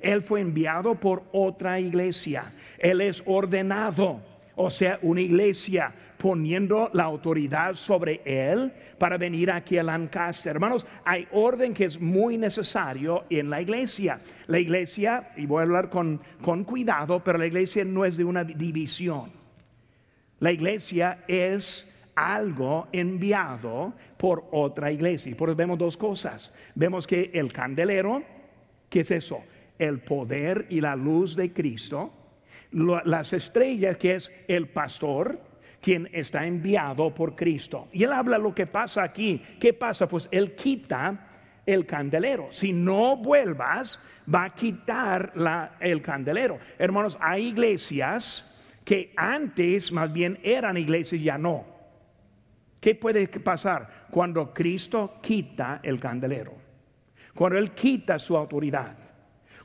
Él 0.00 0.22
fue 0.22 0.40
enviado 0.40 0.94
por 0.94 1.24
otra 1.32 1.80
iglesia. 1.80 2.52
Él 2.78 3.00
es 3.00 3.22
ordenado, 3.26 4.20
o 4.54 4.70
sea, 4.70 4.98
una 5.02 5.20
iglesia 5.20 5.92
poniendo 6.18 6.90
la 6.92 7.04
autoridad 7.04 7.74
sobre 7.74 8.20
él 8.24 8.72
para 8.98 9.16
venir 9.16 9.50
aquí 9.50 9.78
a 9.78 9.82
Lancaster. 9.82 10.50
Hermanos, 10.50 10.84
hay 11.04 11.26
orden 11.32 11.72
que 11.72 11.84
es 11.84 12.00
muy 12.00 12.36
necesario 12.36 13.24
en 13.30 13.50
la 13.50 13.62
iglesia. 13.62 14.20
La 14.48 14.58
iglesia, 14.58 15.30
y 15.36 15.46
voy 15.46 15.60
a 15.60 15.62
hablar 15.62 15.88
con, 15.88 16.20
con 16.42 16.64
cuidado, 16.64 17.22
pero 17.22 17.38
la 17.38 17.46
iglesia 17.46 17.84
no 17.84 18.04
es 18.04 18.16
de 18.16 18.24
una 18.24 18.44
división. 18.44 19.30
La 20.40 20.52
iglesia 20.52 21.24
es 21.26 21.88
algo 22.18 22.88
enviado 22.92 23.94
por 24.16 24.48
otra 24.50 24.90
iglesia. 24.90 25.30
Y 25.30 25.34
por 25.34 25.48
eso 25.48 25.56
vemos 25.56 25.78
dos 25.78 25.96
cosas. 25.96 26.52
Vemos 26.74 27.06
que 27.06 27.30
el 27.32 27.52
candelero, 27.52 28.22
¿qué 28.88 29.00
es 29.00 29.10
eso? 29.10 29.42
El 29.78 30.00
poder 30.00 30.66
y 30.68 30.80
la 30.80 30.96
luz 30.96 31.36
de 31.36 31.52
Cristo. 31.52 32.12
Las 32.72 33.32
estrellas, 33.32 33.96
que 33.96 34.16
es 34.16 34.32
el 34.48 34.68
pastor, 34.68 35.40
quien 35.80 36.08
está 36.12 36.44
enviado 36.44 37.14
por 37.14 37.36
Cristo. 37.36 37.88
Y 37.92 38.04
él 38.04 38.12
habla 38.12 38.36
lo 38.36 38.54
que 38.54 38.66
pasa 38.66 39.02
aquí. 39.04 39.40
¿Qué 39.60 39.72
pasa? 39.72 40.08
Pues 40.08 40.28
él 40.32 40.54
quita 40.54 41.28
el 41.64 41.86
candelero. 41.86 42.48
Si 42.50 42.72
no 42.72 43.16
vuelvas, 43.16 44.02
va 44.32 44.44
a 44.44 44.50
quitar 44.50 45.32
la, 45.36 45.76
el 45.80 46.02
candelero. 46.02 46.58
Hermanos, 46.78 47.16
hay 47.20 47.46
iglesias 47.46 48.44
que 48.84 49.12
antes 49.16 49.92
más 49.92 50.12
bien 50.12 50.38
eran 50.42 50.76
iglesias, 50.76 51.22
ya 51.22 51.38
no. 51.38 51.77
¿Qué 52.80 52.94
puede 52.94 53.26
pasar 53.28 54.06
cuando 54.10 54.52
Cristo 54.54 55.18
quita 55.20 55.80
el 55.82 55.98
candelero? 55.98 56.54
Cuando 57.34 57.58
Él 57.58 57.72
quita 57.72 58.18
su 58.18 58.36
autoridad, 58.36 58.96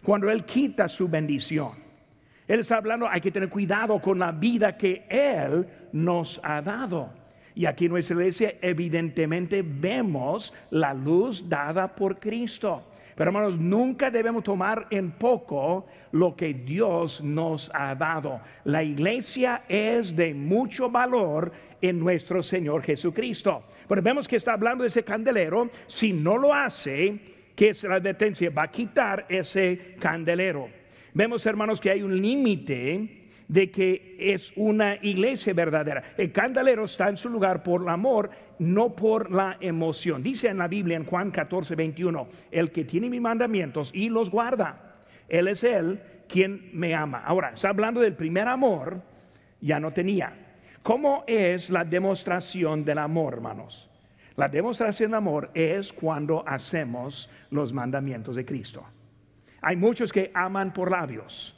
cuando 0.04 0.30
Él 0.30 0.46
quita 0.46 0.88
su 0.88 1.08
bendición. 1.08 1.84
Él 2.48 2.60
está 2.60 2.78
hablando, 2.78 3.08
hay 3.08 3.22
que 3.22 3.32
tener 3.32 3.50
cuidado 3.50 4.00
con 4.02 4.20
la 4.20 4.32
vida 4.32 4.78
que 4.78 5.06
Él 5.10 5.66
nos 5.94 6.40
ha 6.44 6.62
dado. 6.62 7.12
Y 7.56 7.66
aquí 7.66 7.86
en 7.86 7.92
nuestra 7.92 8.16
iglesia 8.16 8.56
evidentemente 8.62 9.64
vemos 9.64 10.54
la 10.72 10.94
luz 10.94 11.48
dada 11.48 11.96
por 11.96 12.20
Cristo. 12.20 12.84
Pero 13.16 13.30
hermanos, 13.30 13.58
nunca 13.58 14.10
debemos 14.10 14.44
tomar 14.44 14.88
en 14.90 15.12
poco 15.12 15.86
lo 16.12 16.36
que 16.36 16.54
Dios 16.54 17.24
nos 17.24 17.70
ha 17.74 17.96
dado. 17.96 18.42
La 18.66 18.84
iglesia 18.84 19.64
es 19.68 20.16
de 20.16 20.34
mucho 20.34 20.90
valor 20.90 21.52
en 21.82 22.00
nuestro 22.00 22.42
Señor 22.42 22.84
Jesucristo. 22.84 23.64
Pero 23.88 24.02
vemos 24.02 24.28
que 24.28 24.38
está 24.38 24.54
hablando 24.54 24.84
de 24.84 24.88
ese 24.88 25.04
candelero. 25.04 25.70
Si 25.88 26.14
no 26.14 26.38
lo 26.38 26.54
hace, 26.54 27.20
que 27.56 27.70
es 27.70 27.84
la 27.84 27.96
advertencia, 27.96 28.50
va 28.50 28.64
a 28.64 28.72
quitar 28.72 29.26
ese 29.30 29.96
candelero. 30.00 30.70
Vemos, 31.14 31.46
hermanos, 31.46 31.80
que 31.80 31.92
hay 31.92 32.02
un 32.02 32.20
límite 32.20 33.23
de 33.54 33.70
que 33.70 34.16
es 34.20 34.52
una 34.56 34.96
iglesia 34.96 35.54
verdadera. 35.54 36.02
El 36.18 36.32
candelero 36.32 36.86
está 36.86 37.08
en 37.08 37.18
su 37.18 37.30
lugar 37.30 37.62
por 37.62 37.84
el 37.84 37.90
amor, 37.90 38.32
no 38.58 38.96
por 38.96 39.30
la 39.30 39.58
emoción. 39.60 40.24
Dice 40.24 40.48
en 40.48 40.58
la 40.58 40.68
Biblia 40.68 40.98
en 40.98 41.06
Juan 41.06 41.30
14, 41.30 41.76
21, 41.76 42.28
el 42.50 42.72
que 42.72 42.84
tiene 42.84 43.12
mis 43.12 43.22
mandamientos 43.22 43.92
y 43.94 44.10
los 44.10 44.32
guarda, 44.32 44.96
él 45.30 45.48
es 45.48 45.64
él 45.64 46.02
quien 46.28 46.72
me 46.74 46.96
ama. 46.96 47.22
Ahora, 47.24 47.52
está 47.54 47.70
hablando 47.70 48.02
del 48.02 48.16
primer 48.16 48.48
amor, 48.48 49.00
ya 49.62 49.80
no 49.80 49.92
tenía. 49.92 50.34
¿Cómo 50.82 51.24
es 51.28 51.70
la 51.70 51.84
demostración 51.84 52.84
del 52.84 52.98
amor, 52.98 53.36
hermanos? 53.36 53.88
La 54.36 54.50
demostración 54.50 55.12
del 55.12 55.20
amor 55.20 55.52
es 55.54 55.94
cuando 55.94 56.44
hacemos 56.48 57.30
los 57.52 57.72
mandamientos 57.72 58.36
de 58.36 58.46
Cristo. 58.46 58.84
Hay 59.62 59.76
muchos 59.76 60.12
que 60.12 60.32
aman 60.34 60.74
por 60.74 60.90
labios 60.90 61.56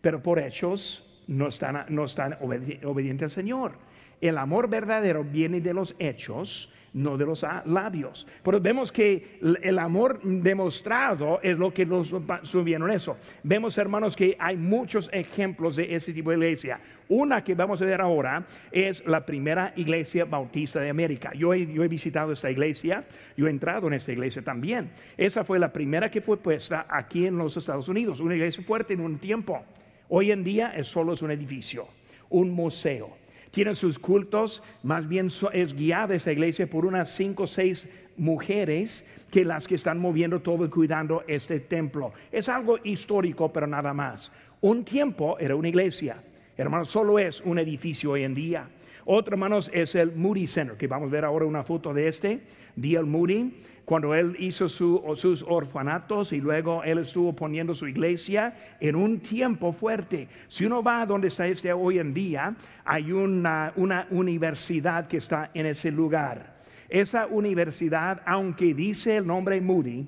pero 0.00 0.22
por 0.22 0.38
hechos 0.38 1.04
no 1.28 1.46
están, 1.48 1.84
no 1.88 2.04
están 2.04 2.36
obedientes 2.40 3.24
al 3.24 3.30
Señor. 3.30 3.72
El 4.20 4.36
amor 4.36 4.68
verdadero 4.68 5.22
viene 5.22 5.60
de 5.60 5.72
los 5.72 5.94
hechos, 5.98 6.72
no 6.92 7.16
de 7.16 7.26
los 7.26 7.44
labios. 7.66 8.26
Pero 8.42 8.60
vemos 8.60 8.90
que 8.90 9.38
el 9.62 9.78
amor 9.78 10.20
demostrado 10.22 11.38
es 11.42 11.56
lo 11.56 11.72
que 11.72 11.86
nos 11.86 12.12
subieron 12.42 12.90
eso. 12.90 13.16
Vemos, 13.44 13.78
hermanos, 13.78 14.16
que 14.16 14.36
hay 14.40 14.56
muchos 14.56 15.08
ejemplos 15.12 15.76
de 15.76 15.94
ese 15.94 16.12
tipo 16.12 16.30
de 16.30 16.36
iglesia. 16.36 16.80
Una 17.08 17.44
que 17.44 17.54
vamos 17.54 17.80
a 17.80 17.84
ver 17.84 18.00
ahora 18.00 18.44
es 18.72 19.06
la 19.06 19.24
primera 19.24 19.72
iglesia 19.76 20.24
bautista 20.24 20.80
de 20.80 20.90
América. 20.90 21.32
Yo 21.34 21.54
he, 21.54 21.72
yo 21.72 21.84
he 21.84 21.88
visitado 21.88 22.32
esta 22.32 22.50
iglesia, 22.50 23.04
yo 23.36 23.46
he 23.46 23.50
entrado 23.50 23.86
en 23.86 23.94
esta 23.94 24.12
iglesia 24.12 24.42
también. 24.42 24.90
Esa 25.16 25.44
fue 25.44 25.58
la 25.58 25.72
primera 25.72 26.10
que 26.10 26.20
fue 26.20 26.38
puesta 26.38 26.86
aquí 26.88 27.26
en 27.26 27.38
los 27.38 27.56
Estados 27.56 27.88
Unidos, 27.88 28.18
una 28.20 28.34
iglesia 28.34 28.64
fuerte 28.64 28.94
en 28.94 29.00
un 29.00 29.18
tiempo. 29.18 29.62
Hoy 30.08 30.30
en 30.30 30.44
día 30.44 30.72
es 30.76 30.88
solo 30.88 31.14
un 31.22 31.30
edificio, 31.30 31.86
un 32.30 32.50
museo 32.50 33.16
tienen 33.50 33.74
sus 33.74 33.98
cultos, 33.98 34.62
más 34.82 35.08
bien 35.08 35.28
es 35.52 35.74
guiada 35.74 36.14
esta 36.14 36.32
iglesia 36.32 36.68
por 36.68 36.84
unas 36.84 37.10
cinco 37.10 37.44
o 37.44 37.46
seis 37.46 37.88
mujeres 38.16 39.06
que 39.30 39.44
las 39.44 39.66
que 39.66 39.74
están 39.74 39.98
moviendo 39.98 40.40
todo 40.40 40.64
y 40.64 40.68
cuidando 40.68 41.24
este 41.26 41.60
templo. 41.60 42.12
Es 42.30 42.48
algo 42.48 42.78
histórico, 42.84 43.52
pero 43.52 43.66
nada 43.66 43.92
más. 43.92 44.32
Un 44.60 44.84
tiempo 44.84 45.38
era 45.38 45.56
una 45.56 45.68
iglesia. 45.68 46.16
Hermanos, 46.56 46.88
solo 46.88 47.18
es 47.18 47.40
un 47.40 47.58
edificio 47.58 48.12
hoy 48.12 48.24
en 48.24 48.34
día. 48.34 48.68
Otro, 49.04 49.34
hermanos, 49.34 49.70
es 49.72 49.94
el 49.94 50.14
Moody 50.14 50.46
Center, 50.46 50.76
que 50.76 50.86
vamos 50.86 51.08
a 51.08 51.12
ver 51.12 51.24
ahora 51.24 51.46
una 51.46 51.62
foto 51.62 51.94
de 51.94 52.08
este, 52.08 52.40
D.L. 52.76 53.04
Moody 53.04 53.54
cuando 53.88 54.14
él 54.14 54.36
hizo 54.38 54.68
sus 54.68 55.42
orfanatos 55.48 56.34
y 56.34 56.42
luego 56.42 56.84
él 56.84 56.98
estuvo 56.98 57.34
poniendo 57.34 57.74
su 57.74 57.88
iglesia 57.88 58.54
en 58.80 58.94
un 58.94 59.20
tiempo 59.20 59.72
fuerte. 59.72 60.28
Si 60.48 60.66
uno 60.66 60.82
va 60.82 61.00
a 61.00 61.06
donde 61.06 61.28
está 61.28 61.46
este 61.46 61.72
hoy 61.72 61.98
en 61.98 62.12
día, 62.12 62.54
hay 62.84 63.12
una, 63.12 63.72
una 63.76 64.06
universidad 64.10 65.08
que 65.08 65.16
está 65.16 65.50
en 65.54 65.64
ese 65.64 65.90
lugar. 65.90 66.58
Esa 66.90 67.28
universidad, 67.28 68.20
aunque 68.26 68.74
dice 68.74 69.16
el 69.16 69.26
nombre 69.26 69.58
Moody, 69.58 70.06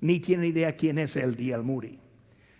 ni 0.00 0.20
tiene 0.20 0.46
idea 0.46 0.74
quién 0.74 0.98
es 0.98 1.14
el 1.16 1.36
día 1.36 1.60
Moody. 1.60 1.98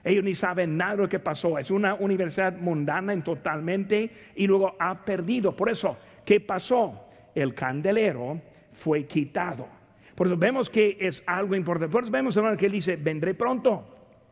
Ellos 0.05 0.25
ni 0.25 0.35
saben 0.35 0.77
nada 0.77 0.97
de 0.97 1.03
lo 1.05 1.09
que 1.09 1.21
pasó. 1.21 1.59
Es 1.59 1.71
una 1.71 1.95
universidad 1.95 2.55
mundana 2.55 3.15
en 3.15 3.23
totalmente 3.23 4.11
y 4.37 4.47
luego 4.47 4.77
ha 4.79 5.07
perdido. 5.07 5.57
Por 5.57 5.71
eso, 5.71 5.97
¿qué 6.27 6.39
pasó? 6.39 7.09
El 7.35 7.55
candelero 7.55 8.43
fue 8.73 9.07
quitado. 9.07 9.84
Por 10.15 10.27
eso 10.27 10.37
vemos 10.37 10.71
que 10.71 10.97
es 11.01 11.23
algo 11.27 11.55
importante. 11.55 11.93
Por 11.93 12.05
eso 12.05 12.13
vemos, 12.13 12.37
hermano, 12.37 12.57
que 12.57 12.67
él 12.67 12.73
dice, 12.73 12.97
vendré 12.97 13.35
pronto. 13.35 13.85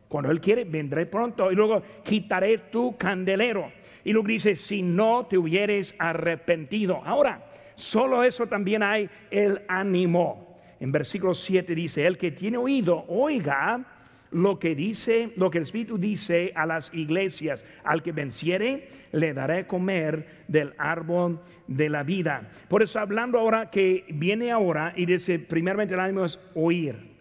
Cuando 0.07 0.31
él 0.31 0.39
quiere, 0.39 0.63
vendré 0.63 1.05
pronto. 1.05 1.51
Y 1.51 1.55
luego 1.55 1.81
quitaré 2.03 2.57
tu 2.57 2.97
candelero. 2.97 3.71
Y 4.03 4.13
luego 4.13 4.27
dice, 4.27 4.55
si 4.55 4.81
no 4.81 5.25
te 5.25 5.37
hubieres 5.37 5.95
arrepentido. 5.99 7.01
Ahora, 7.05 7.45
solo 7.75 8.23
eso 8.23 8.47
también 8.47 8.83
hay 8.83 9.09
el 9.31 9.61
ánimo. 9.67 10.57
En 10.79 10.91
versículo 10.91 11.33
7 11.33 11.73
dice, 11.75 12.05
el 12.05 12.17
que 12.17 12.31
tiene 12.31 12.57
oído, 12.57 13.05
oiga 13.07 13.83
lo 14.33 14.59
que 14.59 14.75
dice, 14.75 15.31
lo 15.37 15.49
que 15.49 15.59
el 15.59 15.63
Espíritu 15.63 15.97
dice 15.97 16.51
a 16.55 16.65
las 16.65 16.93
iglesias, 16.93 17.65
al 17.83 18.03
que 18.03 18.11
venciere, 18.11 18.87
le 19.11 19.33
daré 19.33 19.67
comer 19.67 20.43
del 20.47 20.73
árbol 20.77 21.39
de 21.67 21.89
la 21.89 22.03
vida. 22.03 22.49
Por 22.67 22.83
eso 22.83 22.99
hablando 22.99 23.39
ahora 23.39 23.69
que 23.69 24.05
viene 24.09 24.51
ahora 24.51 24.93
y 24.95 25.05
dice, 25.05 25.39
primeramente 25.39 25.93
el 25.93 25.99
ánimo 25.99 26.25
es 26.25 26.39
oír. 26.55 27.12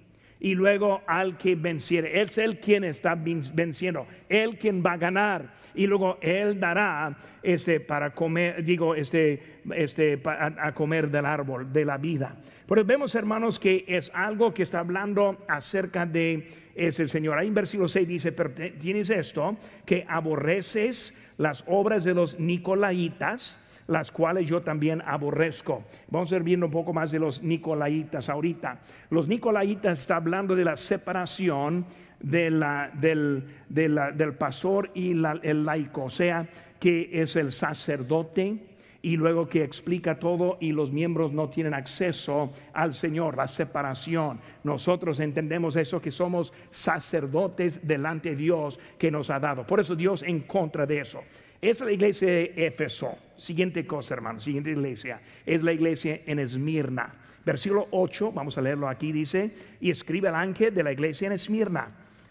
Y 0.44 0.56
luego 0.56 1.02
al 1.06 1.38
que 1.38 1.54
venciere, 1.54 2.20
Él 2.20 2.26
es 2.26 2.37
el 2.37 2.58
quien 2.58 2.82
está 2.82 3.14
venciendo, 3.14 4.08
Él 4.28 4.58
quien 4.58 4.82
va 4.82 4.94
a 4.94 4.96
ganar. 4.96 5.54
Y 5.72 5.87
luego 5.87 6.18
Él 6.20 6.58
dará 6.58 7.16
este 7.44 7.78
para 7.78 8.12
comer, 8.12 8.64
digo, 8.64 8.96
este, 8.96 9.40
este 9.72 10.20
a 10.25 10.75
comer 10.75 11.08
del 11.12 11.26
árbol 11.26 11.72
de 11.72 11.84
la 11.84 11.96
vida. 11.96 12.34
Pero 12.66 12.84
vemos, 12.84 13.14
hermanos, 13.14 13.61
que 13.61 13.84
es 13.87 14.11
algo 14.12 14.52
que 14.52 14.64
está 14.64 14.80
hablando 14.80 15.44
acerca 15.46 16.06
de 16.06 16.49
ese 16.75 17.06
Señor. 17.06 17.38
Ahí 17.38 17.46
en 17.46 17.54
versículo 17.54 17.87
6 17.87 18.08
dice, 18.08 18.32
pero 18.32 18.50
tienes 18.80 19.11
esto, 19.11 19.56
que 19.87 20.04
aborreces 20.08 21.16
las 21.38 21.62
obras 21.69 22.02
de 22.02 22.14
los 22.14 22.40
Nicolaitas, 22.40 23.60
las 23.86 24.10
cuales 24.10 24.49
yo 24.49 24.62
también 24.62 25.02
aborrezco. 25.04 25.84
Vamos 26.08 26.32
a 26.32 26.36
ir 26.36 26.42
viendo 26.42 26.66
un 26.66 26.73
poco 26.73 26.92
más 26.92 27.10
de 27.10 27.18
los 27.18 27.42
Nicolaitas 27.42 28.28
ahorita. 28.28 28.80
Los 29.10 29.28
Nicolaitas 29.28 30.00
está 30.00 30.16
hablando 30.16 30.54
de 30.54 30.64
la 30.64 30.76
separación 30.76 31.86
de 32.21 32.50
la, 32.50 32.90
del, 32.95 33.45
del 33.68 34.34
pastor 34.34 34.90
y 34.95 35.10
el 35.10 35.64
laico, 35.64 36.04
o 36.04 36.10
sea, 36.10 36.47
que 36.78 37.10
es 37.12 37.36
el 37.36 37.52
sacerdote 37.52 38.58
y 39.02 39.16
luego 39.16 39.47
que 39.47 39.64
explica 39.64 40.18
todo 40.18 40.56
y 40.60 40.73
los 40.73 40.92
miembros 40.92 41.32
no 41.32 41.50
tienen 41.50 41.75
acceso 41.75 42.52
al 42.73 42.95
Señor, 42.95 43.36
la 43.36 43.49
separación. 43.49 44.40
Nosotros 44.62 45.18
entendemos 45.21 45.75
eso 45.76 46.00
que 46.00 46.12
somos 46.12 46.52
sacerdotes 46.71 47.86
delante 47.86 48.30
de 48.30 48.36
Dios 48.36 48.78
que 48.99 49.10
nos 49.10 49.28
ha 49.30 49.40
dado. 49.40 49.66
Por 49.66 49.80
eso 49.80 49.97
Dios 49.97 50.23
en 50.23 50.40
contra 50.40 50.86
de 50.86 51.00
eso. 51.00 51.21
Es 51.62 51.80
la 51.80 51.92
iglesia 51.92 52.26
de 52.26 52.54
Éfeso. 52.56 53.16
Siguiente 53.36 53.86
cosa, 53.86 54.14
hermano, 54.14 54.40
siguiente 54.40 54.72
iglesia. 54.72 55.20
Es 55.46 55.62
la 55.62 55.72
iglesia 55.72 56.20
en 56.26 56.40
Esmirna. 56.40 57.14
Versículo 57.46 57.86
8, 57.92 58.32
vamos 58.32 58.58
a 58.58 58.62
leerlo 58.62 58.88
aquí, 58.88 59.12
dice, 59.12 59.52
y 59.80 59.92
escribe 59.92 60.28
el 60.28 60.34
ángel 60.34 60.75
de 60.75 60.82
la 60.82 60.90
iglesia 60.90 61.26
en 61.26 61.34
Esmirna, 61.34 61.88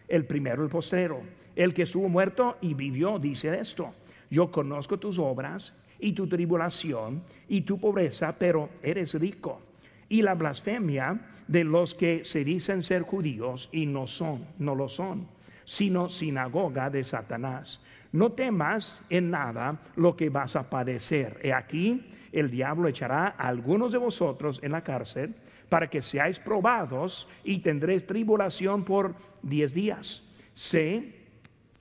el 0.10 0.26
primero, 0.26 0.66
el 0.66 0.70
postero, 0.70 1.22
el 1.56 1.74
que 1.74 1.84
estuvo 1.84 2.10
muerto 2.10 2.58
y 2.60 2.74
vivió, 2.74 3.20
dice 3.20 3.58
esto. 3.58 3.94
Yo 4.30 4.52
conozco 4.52 5.00
tus 5.00 5.18
obras 5.18 5.74
y 5.98 6.12
tu 6.12 6.28
tribulación 6.28 7.24
y 7.48 7.62
tu 7.62 7.80
pobreza, 7.80 8.36
pero 8.38 8.68
eres 8.84 9.14
rico. 9.14 9.62
Y 10.10 10.24
la 10.24 10.36
blasfemia 10.36 11.22
de 11.48 11.64
los 11.64 11.96
que 11.96 12.26
se 12.26 12.44
dicen 12.44 12.84
ser 12.84 13.04
judíos 13.04 13.70
y 13.72 13.86
no 13.86 14.08
son, 14.08 14.46
no 14.60 14.76
lo 14.76 14.90
son, 14.90 15.26
sino 15.64 16.10
sinagoga 16.10 16.90
de 16.90 17.06
Satanás. 17.06 17.80
No 18.12 18.34
temas 18.34 19.02
en 19.10 19.30
nada 19.32 19.80
lo 19.96 20.16
que 20.16 20.30
vas 20.30 20.56
a 20.56 20.70
padecer. 20.70 21.40
He 21.44 21.54
aquí, 21.54 22.10
el 22.32 22.50
diablo 22.50 22.88
echará 22.88 23.36
a 23.38 23.48
algunos 23.48 23.92
de 23.92 23.98
vosotros 23.98 24.60
en 24.64 24.74
la 24.74 24.84
cárcel 24.84 25.34
para 25.70 25.90
que 25.90 26.02
seáis 26.02 26.40
probados 26.40 27.28
y 27.44 27.60
tendréis 27.60 28.06
tribulación 28.06 28.84
por 28.84 29.16
diez 29.42 29.74
días. 29.74 30.24
Sé, 30.54 31.16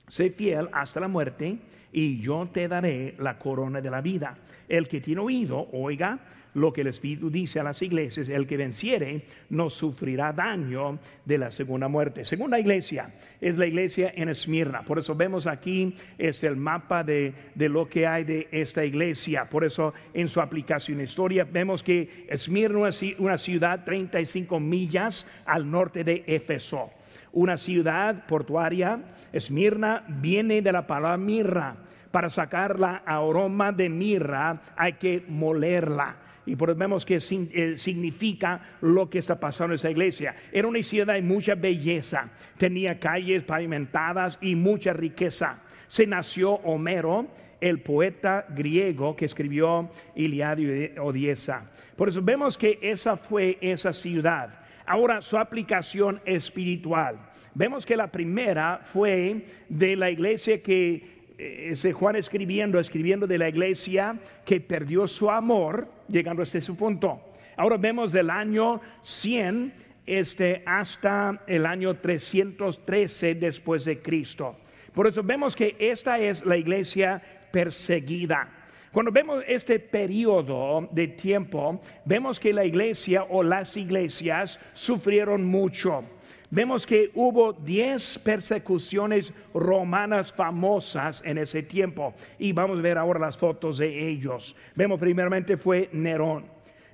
sé 0.07 0.29
fiel 0.29 0.69
hasta 0.71 1.01
la 1.01 1.09
muerte 1.09 1.59
y 1.91 2.19
yo 2.19 2.47
te 2.47 2.69
daré 2.69 3.15
la 3.19 3.37
corona 3.37 3.81
de 3.81 3.91
la 3.91 3.99
vida. 3.99 4.37
El 4.69 4.87
que 4.87 5.01
tiene 5.01 5.19
oído, 5.19 5.67
oiga 5.73 6.19
lo 6.53 6.73
que 6.73 6.81
el 6.81 6.87
Espíritu 6.87 7.29
dice 7.29 7.59
a 7.59 7.63
las 7.63 7.81
iglesias, 7.81 8.29
el 8.29 8.47
que 8.47 8.57
venciere 8.57 9.23
no 9.49 9.69
sufrirá 9.69 10.33
daño 10.33 10.99
de 11.25 11.37
la 11.37 11.51
segunda 11.51 11.87
muerte. 11.87 12.25
Segunda 12.25 12.59
iglesia 12.59 13.13
es 13.39 13.57
la 13.57 13.67
iglesia 13.67 14.11
en 14.15 14.29
Esmirna. 14.29 14.83
Por 14.83 14.99
eso 14.99 15.15
vemos 15.15 15.47
aquí 15.47 15.95
es 16.17 16.43
el 16.43 16.55
mapa 16.55 17.03
de, 17.03 17.33
lo 17.55 17.87
que 17.87 18.07
hay 18.07 18.23
de 18.23 18.47
esta 18.51 18.83
iglesia. 18.83 19.49
Por 19.49 19.63
eso 19.63 19.93
en 20.13 20.27
su 20.27 20.41
aplicación 20.41 21.01
historia 21.01 21.47
vemos 21.49 21.83
que 21.83 22.25
Esmirna 22.27 22.89
es 22.89 23.01
una 23.17 23.37
ciudad 23.37 23.83
35 23.83 24.59
millas 24.59 25.25
al 25.45 25.69
norte 25.69 26.03
de 26.03 26.23
Éfeso 26.27 26.91
una 27.33 27.57
ciudad 27.57 28.25
portuaria. 28.27 28.99
Esmirna 29.31 30.03
viene 30.07 30.61
de 30.61 30.71
la 30.71 30.85
palabra 30.85 31.17
mirra. 31.17 31.75
Para 32.11 32.29
sacar 32.29 32.77
la 32.77 33.03
aroma 33.05 33.71
de 33.71 33.87
mirra 33.87 34.61
hay 34.75 34.93
que 34.93 35.23
molerla. 35.29 36.15
Y 36.45 36.55
por 36.55 36.69
eso 36.69 36.79
vemos 36.79 37.05
que 37.05 37.17
eh, 37.17 37.77
significa 37.77 38.77
lo 38.81 39.09
que 39.09 39.19
está 39.19 39.39
pasando 39.39 39.73
en 39.73 39.75
esa 39.75 39.91
iglesia. 39.91 40.35
Era 40.51 40.67
una 40.67 40.81
ciudad 40.81 41.13
de 41.13 41.21
mucha 41.21 41.55
belleza, 41.55 42.29
tenía 42.57 42.99
calles 42.99 43.43
pavimentadas 43.43 44.37
y 44.41 44.55
mucha 44.55 44.93
riqueza. 44.93 45.61
Se 45.87 46.07
nació 46.07 46.53
Homero, 46.53 47.27
el 47.59 47.81
poeta 47.81 48.45
griego 48.49 49.15
que 49.15 49.25
escribió 49.25 49.89
Iliada 50.15 50.59
y 50.59 50.97
Odiesa. 50.97 51.69
Por 51.95 52.09
eso 52.09 52.21
vemos 52.21 52.57
que 52.57 52.79
esa 52.81 53.15
fue 53.15 53.57
esa 53.61 53.93
ciudad. 53.93 54.59
Ahora 54.85 55.21
su 55.21 55.37
aplicación 55.37 56.19
espiritual. 56.25 57.19
Vemos 57.53 57.85
que 57.85 57.95
la 57.95 58.07
primera 58.07 58.79
fue 58.83 59.45
de 59.69 59.95
la 59.95 60.09
iglesia 60.09 60.63
que 60.63 61.20
ese 61.41 61.91
Juan 61.91 62.15
escribiendo, 62.15 62.79
escribiendo 62.79 63.25
de 63.25 63.37
la 63.37 63.49
iglesia 63.49 64.19
que 64.45 64.61
perdió 64.61 65.07
su 65.07 65.29
amor, 65.29 65.87
llegando 66.07 66.43
hasta 66.43 66.59
ese 66.59 66.73
punto. 66.73 67.19
Ahora 67.57 67.77
vemos 67.77 68.11
del 68.11 68.29
año 68.29 68.79
100 69.01 69.73
este, 70.05 70.63
hasta 70.65 71.41
el 71.47 71.65
año 71.65 71.95
313 71.95 73.35
después 73.35 73.85
de 73.85 74.01
Cristo. 74.01 74.57
Por 74.93 75.07
eso 75.07 75.23
vemos 75.23 75.55
que 75.55 75.75
esta 75.79 76.19
es 76.19 76.45
la 76.45 76.57
iglesia 76.57 77.21
perseguida. 77.51 78.49
Cuando 78.91 79.11
vemos 79.11 79.41
este 79.47 79.79
periodo 79.79 80.89
de 80.91 81.07
tiempo, 81.07 81.79
vemos 82.03 82.39
que 82.39 82.51
la 82.51 82.65
iglesia 82.65 83.23
o 83.23 83.41
las 83.41 83.77
iglesias 83.77 84.59
sufrieron 84.73 85.45
mucho. 85.45 86.03
Vemos 86.53 86.85
que 86.85 87.11
hubo 87.15 87.53
10 87.53 88.19
persecuciones 88.19 89.33
romanas 89.53 90.33
famosas 90.33 91.23
en 91.25 91.37
ese 91.37 91.63
tiempo 91.63 92.13
y 92.37 92.51
vamos 92.51 92.79
a 92.79 92.81
ver 92.81 92.97
ahora 92.97 93.21
las 93.21 93.37
fotos 93.37 93.77
de 93.77 94.09
ellos. 94.09 94.53
Vemos 94.75 94.99
primeramente 94.99 95.55
fue 95.55 95.87
Nerón. 95.93 96.43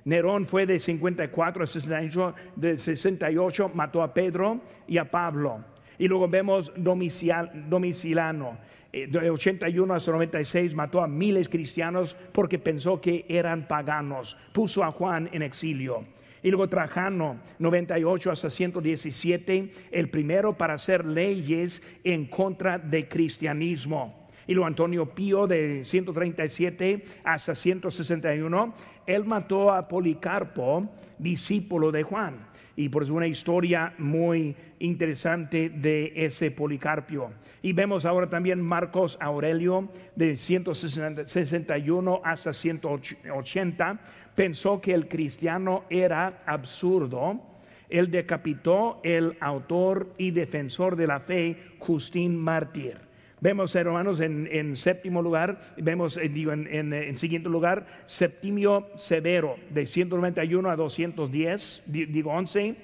Nerón 0.04 0.46
fue 0.46 0.64
de 0.64 0.78
54 0.78 1.64
a 1.64 1.66
68, 1.66 2.34
de 2.54 2.78
68 2.78 3.72
mató 3.74 4.00
a 4.00 4.14
Pedro 4.14 4.60
y 4.86 4.96
a 4.96 5.10
Pablo. 5.10 5.64
Y 5.98 6.06
luego 6.06 6.28
vemos 6.28 6.72
Domiciliano. 6.76 8.58
Eh, 8.92 9.08
de 9.08 9.28
81 9.28 9.92
hasta 9.92 10.12
96 10.12 10.74
mató 10.76 11.02
a 11.02 11.08
miles 11.08 11.48
cristianos 11.48 12.16
porque 12.30 12.60
pensó 12.60 13.00
que 13.00 13.26
eran 13.28 13.66
paganos. 13.66 14.36
Puso 14.52 14.84
a 14.84 14.92
Juan 14.92 15.28
en 15.32 15.42
exilio. 15.42 16.04
Y 16.42 16.50
luego 16.50 16.68
Trajano, 16.68 17.40
98 17.58 18.30
hasta 18.30 18.50
117, 18.50 19.70
el 19.90 20.08
primero 20.10 20.56
para 20.56 20.74
hacer 20.74 21.04
leyes 21.04 21.82
en 22.04 22.26
contra 22.26 22.78
de 22.78 23.08
cristianismo. 23.08 24.28
Y 24.46 24.54
luego 24.54 24.66
Antonio 24.66 25.06
Pío, 25.14 25.46
de 25.46 25.84
137 25.84 27.04
hasta 27.24 27.54
161, 27.54 28.74
él 29.06 29.24
mató 29.24 29.72
a 29.72 29.88
Policarpo, 29.88 30.88
discípulo 31.18 31.92
de 31.92 32.02
Juan 32.02 32.47
y 32.78 32.88
por 32.88 33.02
eso 33.02 33.12
una 33.12 33.26
historia 33.26 33.92
muy 33.98 34.54
interesante 34.78 35.68
de 35.68 36.12
ese 36.14 36.52
Policarpio. 36.52 37.32
Y 37.60 37.72
vemos 37.72 38.04
ahora 38.04 38.28
también 38.28 38.62
Marcos 38.62 39.18
Aurelio 39.20 39.88
de 40.14 40.36
161 40.36 42.20
hasta 42.22 42.52
180, 42.52 43.98
pensó 44.36 44.80
que 44.80 44.94
el 44.94 45.08
cristiano 45.08 45.86
era 45.90 46.44
absurdo. 46.46 47.40
Él 47.88 48.12
decapitó 48.12 49.00
el 49.02 49.36
autor 49.40 50.14
y 50.16 50.30
defensor 50.30 50.94
de 50.94 51.08
la 51.08 51.18
fe, 51.18 51.56
Justín 51.80 52.36
Mártir. 52.36 53.07
Vemos, 53.40 53.74
hermanos, 53.76 54.20
en, 54.20 54.74
séptimo 54.74 55.22
lugar, 55.22 55.60
vemos, 55.76 56.16
eh, 56.16 56.28
digo, 56.28 56.52
en, 56.52 56.92
en, 56.92 57.18
siguiente 57.18 57.48
lugar, 57.48 57.86
Septimio 58.04 58.88
Severo, 58.96 59.56
de 59.70 59.86
191 59.86 60.68
a 60.68 60.74
210, 60.76 61.84
digo 61.86 62.32
11. 62.32 62.74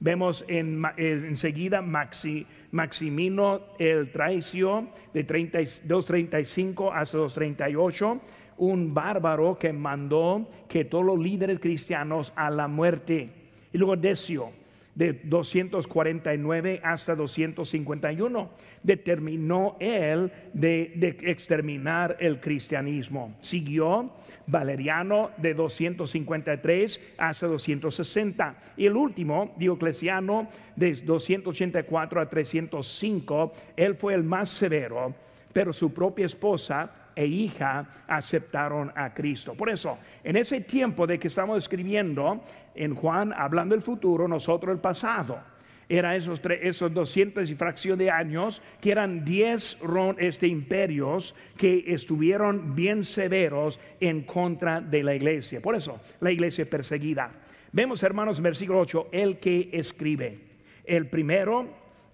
Vemos 0.00 0.44
en, 0.48 0.82
enseguida 0.96 1.82
Maxi, 1.82 2.46
Maximino 2.70 3.60
el 3.78 4.10
Traicio, 4.10 4.88
de 5.12 5.22
235 5.22 6.92
hasta 6.92 7.18
238, 7.18 8.20
un 8.56 8.94
bárbaro 8.94 9.58
que 9.58 9.72
mandó 9.74 10.48
que 10.66 10.86
todos 10.86 11.04
los 11.04 11.18
líderes 11.18 11.60
cristianos 11.60 12.32
a 12.36 12.48
la 12.48 12.68
muerte. 12.68 13.28
Y 13.72 13.76
luego 13.76 13.96
Decio, 13.96 14.50
de 14.94 15.12
249 15.24 16.80
hasta 16.82 17.14
251. 17.14 18.50
Determinó 18.82 19.76
él 19.80 20.30
de, 20.52 21.16
exterminar 21.22 22.16
el 22.20 22.40
cristianismo. 22.40 23.34
Siguió 23.40 24.10
Valeriano 24.46 25.30
de 25.36 25.54
253 25.54 27.00
hasta 27.18 27.46
260. 27.46 28.56
Y 28.76 28.86
el 28.86 28.96
último, 28.96 29.54
Diocleciano, 29.56 30.48
de 30.76 30.92
284 30.92 32.20
a 32.20 32.28
305, 32.28 33.52
él 33.76 33.94
fue 33.94 34.14
el 34.14 34.24
más 34.24 34.48
severo, 34.48 35.14
pero 35.52 35.72
su 35.72 35.92
propia 35.92 36.26
esposa 36.26 36.90
e 37.14 37.26
hija 37.26 37.86
aceptaron 38.06 38.92
a 38.94 39.12
Cristo. 39.12 39.54
Por 39.54 39.68
eso, 39.68 39.98
en 40.24 40.36
ese 40.36 40.60
tiempo 40.60 41.06
de 41.06 41.18
que 41.18 41.28
estamos 41.28 41.58
escribiendo 41.58 42.42
en 42.80 42.94
Juan, 42.94 43.34
hablando 43.36 43.74
del 43.74 43.82
futuro, 43.82 44.26
nosotros 44.26 44.72
el 44.72 44.80
pasado. 44.80 45.38
Era 45.86 46.16
esos, 46.16 46.40
esos 46.62 46.94
200 46.94 47.50
y 47.50 47.54
fracción 47.54 47.98
de 47.98 48.10
años, 48.10 48.62
que 48.80 48.90
eran 48.90 49.22
10 49.22 49.78
este, 50.16 50.46
imperios 50.46 51.34
que 51.58 51.84
estuvieron 51.88 52.74
bien 52.74 53.04
severos 53.04 53.78
en 54.00 54.22
contra 54.22 54.80
de 54.80 55.02
la 55.02 55.14
iglesia. 55.14 55.60
Por 55.60 55.74
eso, 55.74 56.00
la 56.20 56.30
iglesia 56.30 56.68
perseguida. 56.68 57.30
Vemos, 57.72 58.02
hermanos, 58.02 58.40
versículo 58.40 58.80
8, 58.80 59.08
el 59.12 59.38
que 59.38 59.68
escribe. 59.72 60.38
El 60.84 61.08
primero 61.08 61.68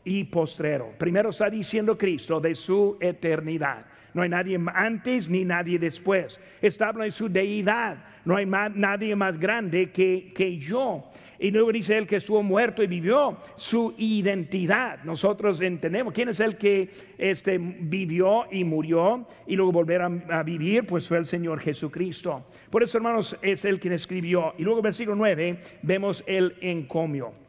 y 0.06 0.22
postrero. 0.24 0.94
Primero 0.96 1.30
está 1.30 1.50
diciendo 1.50 1.98
Cristo 1.98 2.40
de 2.40 2.54
su 2.54 2.96
eternidad. 3.00 3.84
No 4.14 4.22
hay 4.22 4.28
nadie 4.28 4.58
antes 4.72 5.28
ni 5.28 5.44
nadie 5.44 5.78
después. 5.78 6.40
Está 6.62 6.88
hablando 6.88 7.04
de 7.04 7.10
su 7.10 7.28
deidad. 7.28 7.98
No 8.24 8.36
hay 8.36 8.46
nadie 8.46 9.14
más 9.14 9.38
grande 9.38 9.90
que, 9.90 10.32
que 10.34 10.56
yo. 10.56 11.10
Y 11.38 11.50
luego 11.50 11.72
dice 11.72 11.98
él 11.98 12.06
que 12.06 12.16
estuvo 12.16 12.42
muerto 12.42 12.82
y 12.82 12.86
vivió 12.86 13.36
su 13.56 13.94
identidad. 13.98 15.02
Nosotros 15.02 15.60
entendemos 15.60 16.14
quién 16.14 16.28
es 16.28 16.40
el 16.40 16.56
que 16.56 16.88
este, 17.18 17.58
vivió 17.58 18.46
y 18.50 18.64
murió 18.64 19.26
y 19.46 19.56
luego 19.56 19.72
volver 19.72 20.02
a, 20.02 20.42
vivir, 20.44 20.86
pues 20.86 21.08
fue 21.08 21.18
el 21.18 21.26
Señor 21.26 21.60
Jesucristo. 21.60 22.46
Por 22.70 22.82
eso, 22.82 22.98
hermanos, 22.98 23.36
es 23.42 23.64
el 23.64 23.80
quien 23.80 23.92
escribió. 23.92 24.54
Y 24.56 24.62
luego, 24.62 24.80
versículo 24.82 25.16
9, 25.16 25.58
vemos 25.82 26.24
el 26.26 26.54
encomio. 26.60 27.45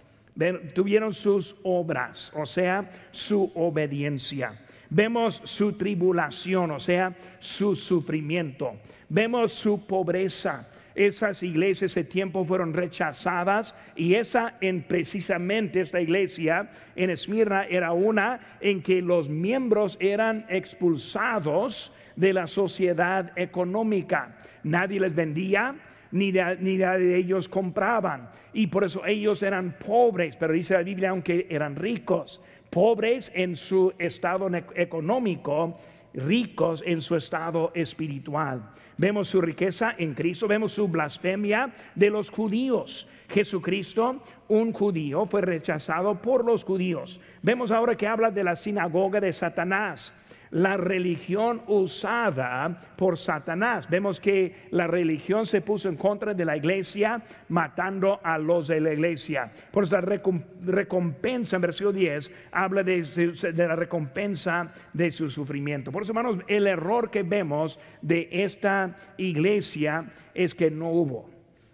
Tuvieron 0.73 1.13
sus 1.13 1.55
obras, 1.63 2.31
o 2.35 2.45
sea, 2.45 2.89
su 3.11 3.51
obediencia. 3.55 4.59
Vemos 4.89 5.41
su 5.43 5.73
tribulación, 5.73 6.71
o 6.71 6.79
sea, 6.79 7.15
su 7.39 7.75
sufrimiento. 7.75 8.73
Vemos 9.09 9.53
su 9.53 9.85
pobreza. 9.85 10.69
Esas 10.95 11.43
iglesias 11.43 11.91
ese 11.91 12.03
tiempo 12.03 12.43
fueron 12.43 12.73
rechazadas 12.73 13.75
y 13.95 14.15
esa 14.15 14.55
en 14.61 14.81
precisamente 14.81 15.81
esta 15.81 16.01
iglesia 16.01 16.71
en 16.95 17.11
Esmirna 17.11 17.65
era 17.65 17.91
una 17.91 18.39
en 18.61 18.81
que 18.81 19.01
los 19.03 19.29
miembros 19.29 19.95
eran 19.99 20.45
expulsados 20.49 21.93
de 22.15 22.33
la 22.33 22.47
sociedad 22.47 23.31
económica. 23.35 24.35
Nadie 24.63 24.99
les 24.99 25.13
vendía, 25.13 25.75
ni 26.11 26.31
de, 26.31 26.57
ni 26.59 26.77
de, 26.77 27.17
ellos 27.17 27.47
compraban. 27.47 28.29
Y 28.53 28.67
por 28.67 28.83
eso 28.83 29.05
ellos 29.05 29.43
eran 29.43 29.77
pobres, 29.85 30.37
pero 30.37 30.53
dice 30.53 30.73
la 30.73 30.83
Biblia, 30.83 31.09
aunque 31.09 31.47
eran 31.49 31.75
ricos, 31.75 32.41
pobres 32.69 33.31
en 33.35 33.55
su 33.55 33.93
estado 33.97 34.49
económico, 34.75 35.77
ricos 36.13 36.83
en 36.85 37.01
su 37.01 37.15
estado 37.15 37.71
espiritual. 37.75 38.71
Vemos 38.97 39.27
su 39.27 39.41
riqueza 39.41 39.93
en 39.97 40.13
Cristo, 40.15 40.47
vemos 40.47 40.71
su 40.71 40.87
blasfemia 40.87 41.71
de 41.93 42.09
los 42.09 42.29
judíos. 42.29 43.07
Jesucristo, 43.29 44.23
un 44.47 44.71
judío, 44.71 45.25
fue 45.25 45.41
rechazado 45.41 46.19
por 46.21 46.43
los 46.43 46.63
judíos. 46.63 47.19
Vemos 47.43 47.71
ahora 47.71 47.95
que 47.95 48.07
habla 48.07 48.31
de 48.31 48.43
la 48.43 48.55
sinagoga 48.55 49.19
de 49.19 49.33
Satanás 49.33 50.13
la 50.51 50.77
religión 50.77 51.61
usada 51.67 52.79
por 52.95 53.17
Satanás. 53.17 53.89
Vemos 53.89 54.19
que 54.19 54.53
la 54.71 54.87
religión 54.87 55.45
se 55.45 55.61
puso 55.61 55.89
en 55.89 55.95
contra 55.95 56.33
de 56.33 56.45
la 56.45 56.57
iglesia, 56.57 57.21
matando 57.49 58.19
a 58.23 58.37
los 58.37 58.67
de 58.67 58.81
la 58.81 58.93
iglesia. 58.93 59.51
Por 59.71 59.83
eso 59.83 59.99
la 59.99 60.19
recompensa 60.65 61.55
en 61.55 61.61
versículo 61.61 61.93
10 61.93 62.33
habla 62.51 62.83
de, 62.83 63.01
de 63.53 63.67
la 63.67 63.75
recompensa 63.75 64.71
de 64.93 65.11
su 65.11 65.29
sufrimiento. 65.29 65.91
Por 65.91 66.03
eso, 66.03 66.11
hermanos, 66.11 66.37
el 66.47 66.67
error 66.67 67.09
que 67.09 67.23
vemos 67.23 67.79
de 68.01 68.27
esta 68.31 68.95
iglesia 69.17 70.05
es 70.33 70.53
que 70.53 70.71
no 70.71 70.89
hubo. 70.91 71.29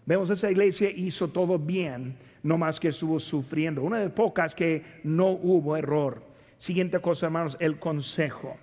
Vemos 0.05 0.29
esa 0.29 0.51
iglesia 0.51 0.89
hizo 0.89 1.29
todo 1.29 1.57
bien, 1.57 2.17
no 2.41 2.57
más 2.57 2.79
que 2.79 2.89
estuvo 2.89 3.19
sufriendo. 3.19 3.81
Una 3.81 3.99
de 3.99 4.05
las 4.05 4.13
pocas 4.13 4.53
que 4.53 4.83
no 5.03 5.29
hubo 5.29 5.77
error. 5.77 6.32
Siguiente 6.63 6.97
cosa, 6.99 7.25
hermanos, 7.25 7.57
el 7.59 7.77
consejo. 7.77 8.55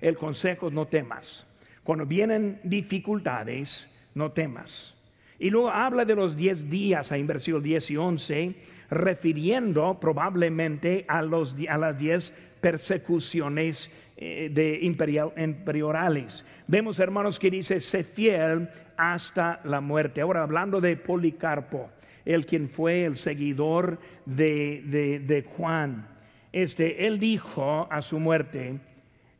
El 0.00 0.16
consejo 0.16 0.68
no 0.68 0.88
temas. 0.88 1.46
Cuando 1.84 2.04
vienen 2.06 2.58
dificultades, 2.64 3.88
no 4.14 4.32
temas. 4.32 4.92
Y 5.38 5.50
luego 5.50 5.70
habla 5.70 6.04
de 6.04 6.16
los 6.16 6.34
10 6.36 6.68
días, 6.68 7.12
en 7.12 7.24
versículos 7.28 7.62
10 7.62 7.90
y 7.92 7.96
11, 7.96 8.54
refiriendo 8.90 10.00
probablemente 10.00 11.04
a, 11.06 11.22
los, 11.22 11.54
a 11.68 11.78
las 11.78 11.96
10 12.00 12.34
persecuciones 12.60 13.88
eh, 14.16 14.50
de 14.52 14.80
imperial, 14.82 15.32
imperiales. 15.36 16.44
Vemos, 16.66 16.98
hermanos, 16.98 17.38
que 17.38 17.52
dice, 17.52 17.78
sé 17.78 18.02
fiel 18.02 18.68
hasta 18.96 19.60
la 19.62 19.80
muerte. 19.80 20.20
Ahora, 20.20 20.42
hablando 20.42 20.80
de 20.80 20.96
Policarpo, 20.96 21.90
el 22.24 22.44
quien 22.44 22.68
fue 22.68 23.04
el 23.04 23.14
seguidor 23.14 24.00
de, 24.26 25.20
de 25.24 25.42
Juan 25.42 26.11
este, 26.52 27.06
él 27.06 27.18
dijo 27.18 27.88
a 27.90 28.02
su 28.02 28.20
muerte, 28.20 28.78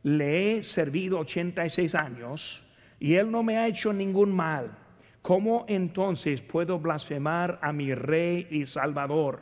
le 0.01 0.57
he 0.57 0.63
servido 0.63 1.19
86 1.19 1.95
años 1.95 2.65
y 2.99 3.15
él 3.15 3.31
no 3.31 3.43
me 3.43 3.57
ha 3.57 3.67
hecho 3.67 3.93
ningún 3.93 4.31
mal. 4.31 4.77
¿Cómo 5.21 5.65
entonces 5.69 6.41
puedo 6.41 6.79
blasfemar 6.79 7.59
a 7.61 7.71
mi 7.71 7.93
rey 7.93 8.47
y 8.49 8.65
salvador? 8.65 9.41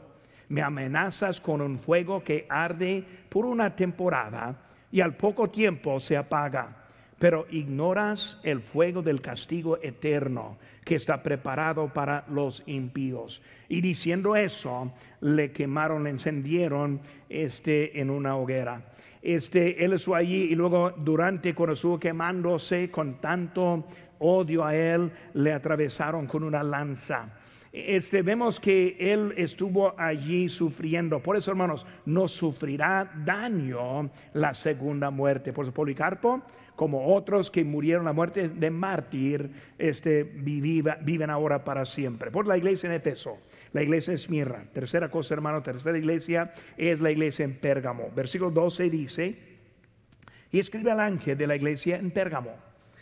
Me 0.49 0.61
amenazas 0.61 1.41
con 1.41 1.61
un 1.61 1.79
fuego 1.79 2.23
que 2.23 2.45
arde 2.49 3.03
por 3.29 3.45
una 3.45 3.75
temporada 3.75 4.61
y 4.91 5.01
al 5.01 5.15
poco 5.15 5.49
tiempo 5.49 5.99
se 5.99 6.17
apaga. 6.17 6.80
Pero 7.21 7.45
ignoras 7.51 8.39
el 8.41 8.61
fuego 8.61 9.03
del 9.03 9.21
castigo 9.21 9.77
eterno 9.83 10.57
que 10.83 10.95
está 10.95 11.21
preparado 11.21 11.93
para 11.93 12.25
los 12.27 12.63
impíos. 12.65 13.43
Y 13.69 13.79
diciendo 13.79 14.35
eso, 14.35 14.91
le 15.19 15.51
quemaron, 15.51 16.03
le 16.03 16.09
encendieron 16.09 16.99
este, 17.29 18.01
en 18.01 18.09
una 18.09 18.35
hoguera. 18.35 18.81
Este, 19.21 19.85
él 19.85 19.93
estuvo 19.93 20.15
allí 20.15 20.45
y 20.45 20.55
luego 20.55 20.89
durante 20.97 21.53
cuando 21.53 21.73
estuvo 21.73 21.99
quemándose 21.99 22.89
con 22.89 23.21
tanto 23.21 23.85
odio 24.17 24.65
a 24.65 24.75
él, 24.75 25.11
le 25.35 25.53
atravesaron 25.53 26.25
con 26.25 26.43
una 26.43 26.63
lanza. 26.63 27.37
Este, 27.71 28.23
vemos 28.23 28.59
que 28.59 28.97
él 28.99 29.33
estuvo 29.37 29.93
allí 29.95 30.49
sufriendo. 30.49 31.19
Por 31.19 31.37
eso, 31.37 31.51
hermanos, 31.51 31.85
no 32.03 32.27
sufrirá 32.27 33.11
daño 33.23 34.09
la 34.33 34.55
segunda 34.55 35.11
muerte. 35.11 35.53
Por 35.53 35.65
eso, 35.65 35.73
Policarpo 35.73 36.41
como 36.81 37.13
otros 37.13 37.51
que 37.51 37.63
murieron 37.63 38.05
la 38.05 38.11
muerte 38.11 38.49
de 38.49 38.71
mártir, 38.71 39.51
este, 39.77 40.23
viven 40.23 41.29
ahora 41.29 41.63
para 41.63 41.85
siempre. 41.85 42.31
Por 42.31 42.47
la 42.47 42.57
iglesia 42.57 42.87
en 42.87 42.93
Efeso, 42.93 43.37
la 43.71 43.83
iglesia 43.83 44.15
es 44.15 44.21
Esmirna. 44.21 44.65
Tercera 44.73 45.07
cosa, 45.11 45.35
hermano, 45.35 45.61
tercera 45.61 45.95
iglesia 45.95 46.51
es 46.77 46.99
la 46.99 47.11
iglesia 47.11 47.45
en 47.45 47.53
Pérgamo. 47.53 48.09
Versículo 48.15 48.49
12 48.49 48.89
dice, 48.89 49.37
y 50.51 50.57
escribe 50.57 50.89
al 50.89 51.01
ángel 51.01 51.37
de 51.37 51.45
la 51.45 51.55
iglesia 51.55 51.97
en 51.97 52.09
Pérgamo, 52.09 52.55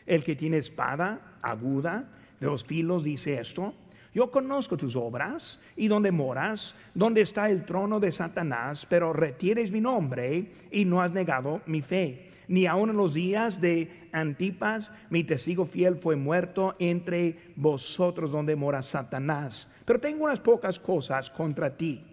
el 0.05 0.25
que 0.25 0.35
tiene 0.35 0.57
espada 0.57 1.37
aguda 1.41 2.03
de 2.37 2.47
los 2.47 2.65
filos 2.65 3.05
dice 3.05 3.39
esto. 3.39 3.73
Yo 4.13 4.29
conozco 4.29 4.75
tus 4.75 4.97
obras 4.97 5.57
y 5.77 5.87
donde 5.87 6.11
moras, 6.11 6.75
donde 6.93 7.21
está 7.21 7.49
el 7.49 7.63
trono 7.63 8.01
de 8.01 8.11
Satanás, 8.11 8.85
pero 8.89 9.13
retienes 9.13 9.71
mi 9.71 9.79
nombre 9.79 10.51
y 10.69 10.83
no 10.83 11.01
has 11.01 11.13
negado 11.13 11.61
mi 11.65 11.81
fe 11.81 12.28
ni 12.49 12.65
aun 12.65 12.89
en 12.89 12.97
los 12.97 13.13
días 13.13 13.61
de 13.61 14.09
Antipas, 14.11 14.91
mi 15.09 15.23
testigo 15.23 15.65
fiel 15.65 15.95
fue 15.95 16.15
muerto 16.15 16.75
entre 16.79 17.37
vosotros 17.55 18.31
donde 18.31 18.55
mora 18.55 18.81
Satanás. 18.81 19.69
Pero 19.85 19.99
tengo 19.99 20.25
unas 20.25 20.39
pocas 20.39 20.79
cosas 20.79 21.29
contra 21.29 21.77
ti, 21.77 22.03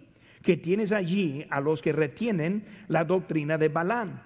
que 0.43 0.59
tienes 0.59 0.93
allí 0.93 1.45
a 1.51 1.61
los 1.61 1.81
que 1.81 1.93
retienen 1.93 2.65
la 2.89 3.05
doctrina 3.05 3.57
de 3.57 3.69
Balaam, 3.69 4.21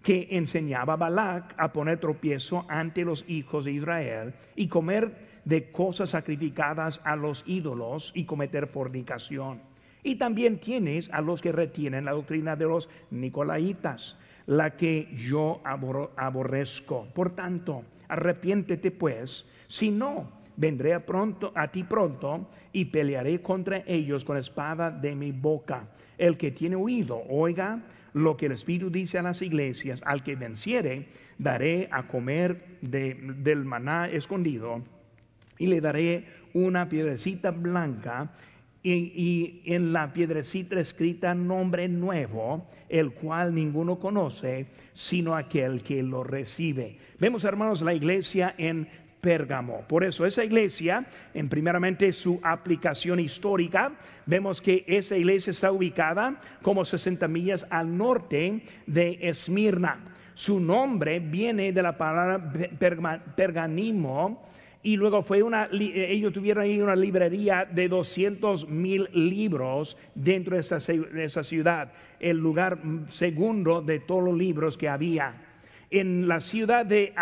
que 0.00 0.28
enseñaba 0.30 0.92
a 0.92 0.96
Balac 0.96 1.54
a 1.58 1.72
poner 1.72 1.98
tropiezo 1.98 2.64
ante 2.68 3.04
los 3.04 3.24
hijos 3.28 3.64
de 3.64 3.72
Israel 3.72 4.34
y 4.54 4.68
comer 4.68 5.40
de 5.44 5.72
cosas 5.72 6.10
sacrificadas 6.10 7.00
a 7.04 7.16
los 7.16 7.42
ídolos 7.46 8.12
y 8.14 8.24
cometer 8.24 8.68
fornicación. 8.68 9.60
Y 10.04 10.14
también 10.14 10.60
tienes 10.60 11.10
a 11.10 11.20
los 11.20 11.42
que 11.42 11.50
retienen 11.50 12.04
la 12.04 12.12
doctrina 12.12 12.54
de 12.54 12.66
los 12.66 12.88
nicolaitas 13.10 14.16
la 14.48 14.76
que 14.76 15.08
yo 15.14 15.60
aborrezco. 15.64 17.06
Por 17.14 17.34
tanto, 17.34 17.84
arrepiéntete 18.08 18.90
pues, 18.90 19.44
si 19.66 19.90
no, 19.90 20.26
vendré 20.56 20.94
a, 20.94 21.04
pronto, 21.04 21.52
a 21.54 21.68
ti 21.68 21.84
pronto 21.84 22.48
y 22.72 22.86
pelearé 22.86 23.42
contra 23.42 23.84
ellos 23.86 24.24
con 24.24 24.38
espada 24.38 24.90
de 24.90 25.14
mi 25.14 25.32
boca. 25.32 25.88
El 26.16 26.38
que 26.38 26.50
tiene 26.50 26.76
oído, 26.76 27.22
oiga 27.28 27.82
lo 28.14 28.38
que 28.38 28.46
el 28.46 28.52
Espíritu 28.52 28.90
dice 28.90 29.18
a 29.18 29.22
las 29.22 29.42
iglesias, 29.42 30.00
al 30.06 30.22
que 30.22 30.34
venciere, 30.34 31.08
daré 31.36 31.86
a 31.92 32.08
comer 32.08 32.78
del 32.80 33.64
maná 33.66 34.08
escondido 34.08 34.82
y 35.58 35.66
le 35.66 35.82
daré 35.82 36.24
una 36.54 36.88
piedrecita 36.88 37.50
blanca 37.50 38.32
y, 38.82 39.60
en 39.64 39.92
la 39.92 40.12
piedrecita 40.12 40.78
escrita 40.78 41.34
nombre 41.34 41.88
nuevo, 41.88 42.66
el 42.88 43.12
cual 43.12 43.54
ninguno 43.54 43.98
conoce, 43.98 44.66
sino 44.92 45.34
aquel 45.34 45.82
que 45.82 46.02
lo 46.02 46.24
recibe. 46.24 46.96
Vemos, 47.18 47.44
hermanos, 47.44 47.82
la 47.82 47.94
iglesia 47.94 48.54
en 48.56 48.88
Pérgamo. 49.20 49.82
Por 49.88 50.04
eso 50.04 50.24
esa 50.24 50.44
iglesia, 50.44 51.04
en 51.34 51.48
primeramente 51.48 52.12
su 52.12 52.40
aplicación 52.42 53.18
histórica, 53.18 53.92
vemos 54.26 54.60
que 54.60 54.84
esa 54.86 55.16
iglesia 55.16 55.50
está 55.50 55.72
ubicada 55.72 56.40
como 56.62 56.84
60 56.84 57.26
millas 57.26 57.66
al 57.70 57.96
norte 57.96 58.62
de 58.86 59.18
Esmirna. 59.20 60.04
Su 60.34 60.60
nombre 60.60 61.18
viene 61.18 61.72
de 61.72 61.82
la 61.82 61.98
palabra 61.98 62.52
perganimo, 63.34 64.46
y 64.88 64.96
luego 64.96 65.20
fue 65.20 65.42
una, 65.42 65.68
eh, 65.70 66.06
ellos 66.08 66.32
tuvieron 66.32 66.64
ahí 66.64 66.80
una 66.80 66.96
librería 66.96 67.68
de 67.70 67.88
200 67.88 68.70
mil 68.70 69.06
libros 69.12 69.98
dentro 70.14 70.56
de 70.56 70.60
esa, 70.60 71.42
ciudad, 71.42 71.92
el 72.18 72.38
lugar 72.38 72.78
segundo 73.08 73.82
de 73.82 74.00
todos 74.00 74.24
los 74.24 74.34
libros 74.34 74.78
que 74.78 74.88
había. 74.88 75.34
En 75.90 76.26
la 76.26 76.40
ciudad 76.40 76.86
de 76.86 77.12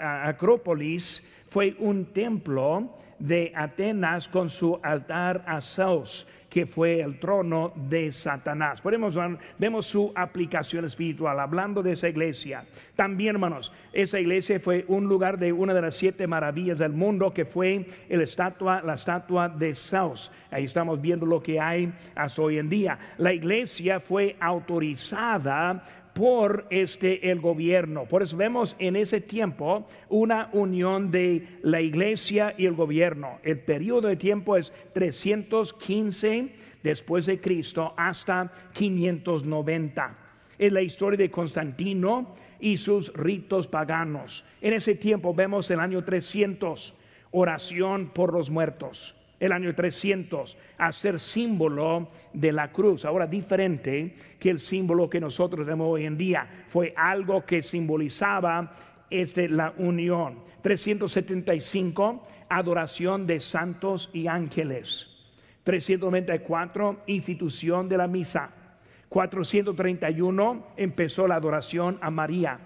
Acrópolis 0.00 1.22
fue 1.50 1.76
un 1.80 2.06
templo 2.14 2.96
de 3.18 3.52
Atenas 3.54 4.28
con 4.28 4.48
su 4.48 4.78
altar 4.82 5.44
a 5.46 5.60
Zeus 5.60 6.26
que 6.56 6.64
fue 6.64 7.00
el 7.02 7.18
trono 7.18 7.70
de 7.74 8.10
Satanás. 8.10 8.80
Podemos, 8.80 9.18
vemos 9.58 9.84
su 9.84 10.10
aplicación 10.14 10.86
espiritual 10.86 11.38
hablando 11.38 11.82
de 11.82 11.92
esa 11.92 12.08
iglesia. 12.08 12.64
También, 12.94 13.34
hermanos, 13.34 13.74
esa 13.92 14.18
iglesia 14.18 14.58
fue 14.58 14.86
un 14.88 15.06
lugar 15.06 15.38
de 15.38 15.52
una 15.52 15.74
de 15.74 15.82
las 15.82 15.96
siete 15.96 16.26
maravillas 16.26 16.78
del 16.78 16.92
mundo 16.92 17.34
que 17.34 17.44
fue 17.44 17.86
el 18.08 18.22
estatua, 18.22 18.80
la 18.80 18.94
estatua 18.94 19.50
de 19.50 19.74
Zeus. 19.74 20.30
Ahí 20.50 20.64
estamos 20.64 20.98
viendo 20.98 21.26
lo 21.26 21.42
que 21.42 21.60
hay 21.60 21.92
hasta 22.14 22.40
hoy 22.40 22.56
en 22.56 22.70
día. 22.70 22.98
La 23.18 23.34
iglesia 23.34 24.00
fue 24.00 24.34
autorizada 24.40 25.84
por 26.16 26.66
este 26.70 27.30
el 27.30 27.40
gobierno. 27.40 28.06
Por 28.06 28.22
eso 28.22 28.38
vemos 28.38 28.74
en 28.78 28.96
ese 28.96 29.20
tiempo 29.20 29.86
una 30.08 30.48
unión 30.54 31.10
de 31.10 31.46
la 31.60 31.82
iglesia 31.82 32.54
y 32.56 32.64
el 32.64 32.72
gobierno. 32.72 33.38
El 33.42 33.58
periodo 33.58 34.08
de 34.08 34.16
tiempo 34.16 34.56
es 34.56 34.72
315 34.94 36.54
después 36.82 37.26
de 37.26 37.38
Cristo 37.38 37.92
hasta 37.98 38.50
590. 38.72 40.18
Es 40.58 40.72
la 40.72 40.80
historia 40.80 41.18
de 41.18 41.30
Constantino 41.30 42.34
y 42.60 42.78
sus 42.78 43.12
ritos 43.12 43.68
paganos. 43.68 44.42
En 44.62 44.72
ese 44.72 44.94
tiempo 44.94 45.34
vemos 45.34 45.70
el 45.70 45.80
año 45.80 46.02
300, 46.02 46.94
oración 47.30 48.10
por 48.14 48.32
los 48.32 48.48
muertos 48.48 49.14
el 49.38 49.52
año 49.52 49.74
300 49.74 50.56
a 50.78 50.92
ser 50.92 51.18
símbolo 51.18 52.08
de 52.32 52.52
la 52.52 52.72
cruz. 52.72 53.04
Ahora 53.04 53.26
diferente 53.26 54.14
que 54.38 54.50
el 54.50 54.60
símbolo 54.60 55.10
que 55.10 55.20
nosotros 55.20 55.66
tenemos 55.66 55.88
hoy 55.88 56.06
en 56.06 56.16
día. 56.16 56.64
Fue 56.68 56.94
algo 56.96 57.44
que 57.44 57.62
simbolizaba 57.62 58.72
este, 59.10 59.48
la 59.48 59.74
unión. 59.78 60.44
375, 60.62 62.26
adoración 62.48 63.26
de 63.26 63.40
santos 63.40 64.10
y 64.12 64.26
ángeles. 64.26 65.08
394, 65.64 67.02
institución 67.06 67.88
de 67.88 67.96
la 67.96 68.06
misa. 68.06 68.50
431, 69.08 70.66
empezó 70.76 71.26
la 71.28 71.36
adoración 71.36 71.98
a 72.00 72.10
María. 72.10 72.58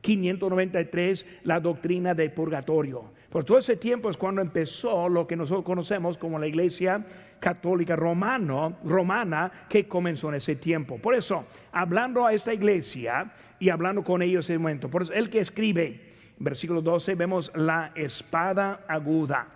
593, 0.00 1.26
la 1.44 1.60
doctrina 1.60 2.14
del 2.14 2.32
purgatorio. 2.32 3.12
Por 3.30 3.44
todo 3.44 3.58
ese 3.58 3.76
tiempo 3.76 4.08
es 4.08 4.16
cuando 4.16 4.40
empezó 4.40 5.06
lo 5.08 5.26
que 5.26 5.36
nosotros 5.36 5.64
conocemos 5.64 6.16
como 6.16 6.38
la 6.38 6.46
iglesia 6.46 7.04
católica 7.40 7.94
romano, 7.94 8.78
romana 8.84 9.52
que 9.68 9.86
comenzó 9.86 10.30
en 10.30 10.36
ese 10.36 10.56
tiempo. 10.56 10.98
Por 10.98 11.14
eso, 11.14 11.44
hablando 11.72 12.24
a 12.24 12.32
esta 12.32 12.54
iglesia 12.54 13.30
y 13.58 13.68
hablando 13.68 14.02
con 14.02 14.22
ellos 14.22 14.48
en 14.48 14.54
ese 14.54 14.58
momento, 14.58 14.88
por 14.88 15.02
eso 15.02 15.12
el 15.12 15.28
que 15.28 15.40
escribe, 15.40 16.00
versículo 16.38 16.80
12, 16.80 17.14
vemos 17.16 17.52
la 17.54 17.92
espada 17.94 18.84
aguda. 18.88 19.46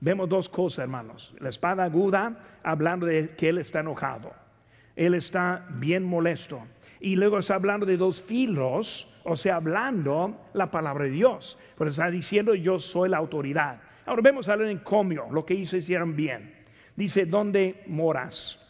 Vemos 0.00 0.28
dos 0.28 0.48
cosas, 0.48 0.80
hermanos. 0.80 1.34
La 1.38 1.50
espada 1.50 1.84
aguda, 1.84 2.36
hablando 2.64 3.06
de 3.06 3.28
que 3.36 3.50
él 3.50 3.58
está 3.58 3.80
enojado. 3.80 4.32
Él 4.96 5.14
está 5.14 5.66
bien 5.70 6.02
molesto. 6.02 6.60
Y 6.98 7.14
luego 7.14 7.38
está 7.38 7.54
hablando 7.54 7.86
de 7.86 7.96
dos 7.96 8.20
filos 8.20 9.08
o 9.24 9.36
sea, 9.36 9.56
hablando 9.56 10.48
la 10.52 10.70
palabra 10.70 11.04
de 11.04 11.10
Dios. 11.10 11.58
Pero 11.76 11.90
está 11.90 12.10
diciendo 12.10 12.54
yo 12.54 12.78
soy 12.78 13.08
la 13.08 13.18
autoridad. 13.18 13.80
Ahora 14.06 14.22
vemos 14.22 14.48
a 14.48 14.54
en 14.54 14.78
comio, 14.78 15.26
lo 15.30 15.44
que 15.44 15.54
hizo 15.54 15.76
hicieron 15.76 16.14
bien. 16.14 16.54
Dice, 16.94 17.24
¿dónde 17.24 17.82
moras? 17.86 18.60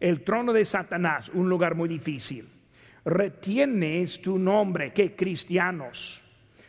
El 0.00 0.22
trono 0.22 0.52
de 0.52 0.64
Satanás, 0.64 1.28
un 1.30 1.48
lugar 1.48 1.74
muy 1.74 1.88
difícil. 1.88 2.48
Retienes 3.04 4.22
tu 4.22 4.38
nombre, 4.38 4.92
que 4.92 5.14
cristianos 5.14 6.20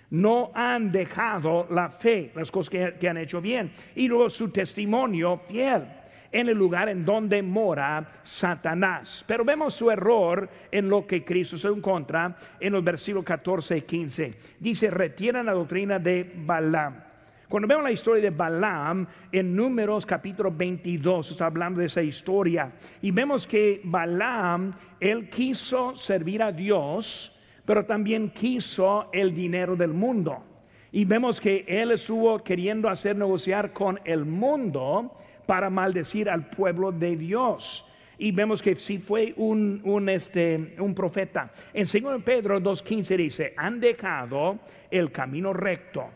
no 0.09 0.51
han 0.53 0.91
dejado 0.91 1.67
la 1.69 1.89
fe, 1.89 2.31
las 2.35 2.51
cosas 2.51 2.69
que, 2.69 2.95
que 2.99 3.09
han 3.09 3.17
hecho 3.17 3.41
bien. 3.41 3.71
Y 3.95 4.07
luego 4.07 4.29
su 4.29 4.49
testimonio 4.49 5.37
fiel 5.37 5.83
en 6.31 6.49
el 6.49 6.57
lugar 6.57 6.89
en 6.89 7.05
donde 7.05 7.41
mora 7.41 8.05
Satanás. 8.23 9.23
Pero 9.27 9.45
vemos 9.45 9.73
su 9.73 9.89
error 9.89 10.49
en 10.71 10.89
lo 10.89 11.05
que 11.05 11.23
Cristo 11.23 11.57
se 11.57 11.67
encuentra 11.67 12.35
en 12.59 12.73
los 12.73 12.83
versículos 12.83 13.25
14 13.25 13.77
y 13.77 13.81
15. 13.81 14.33
Dice, 14.59 14.89
retienen 14.89 15.45
la 15.45 15.53
doctrina 15.53 15.99
de 15.99 16.31
Balaam. 16.45 17.03
Cuando 17.47 17.67
vemos 17.67 17.83
la 17.83 17.91
historia 17.91 18.23
de 18.23 18.31
Balaam 18.31 19.05
en 19.31 19.55
Números 19.55 20.05
capítulo 20.05 20.51
22, 20.51 21.31
está 21.31 21.45
hablando 21.45 21.79
de 21.79 21.85
esa 21.85 22.01
historia, 22.01 22.71
y 23.01 23.11
vemos 23.11 23.45
que 23.45 23.81
Balaam, 23.83 24.73
él 24.99 25.29
quiso 25.29 25.95
servir 25.95 26.41
a 26.41 26.51
Dios, 26.51 27.31
pero 27.63 27.85
también 27.85 28.31
quiso 28.31 29.09
el 29.13 29.33
dinero 29.33 29.75
del 29.75 29.93
mundo. 29.93 30.43
Y 30.91 31.05
vemos 31.05 31.39
que 31.39 31.65
él 31.67 31.91
estuvo 31.91 32.43
queriendo 32.43 32.89
hacer 32.89 33.15
negociar 33.15 33.73
con 33.73 33.99
el 34.05 34.25
mundo 34.25 35.15
para 35.45 35.69
maldecir 35.69 36.29
al 36.29 36.49
pueblo 36.49 36.91
de 36.91 37.15
Dios. 37.15 37.85
Y 38.17 38.31
vemos 38.31 38.61
que 38.61 38.75
sí 38.75 38.97
fue 38.97 39.33
un, 39.35 39.81
un, 39.83 40.07
este, 40.09 40.75
un 40.79 40.95
profeta. 40.95 41.51
En 41.73 41.85
2 41.85 42.23
Pedro 42.23 42.61
2.15 42.61 43.17
dice, 43.17 43.53
han 43.57 43.79
dejado 43.79 44.59
el 44.89 45.11
camino 45.11 45.51
recto 45.51 46.09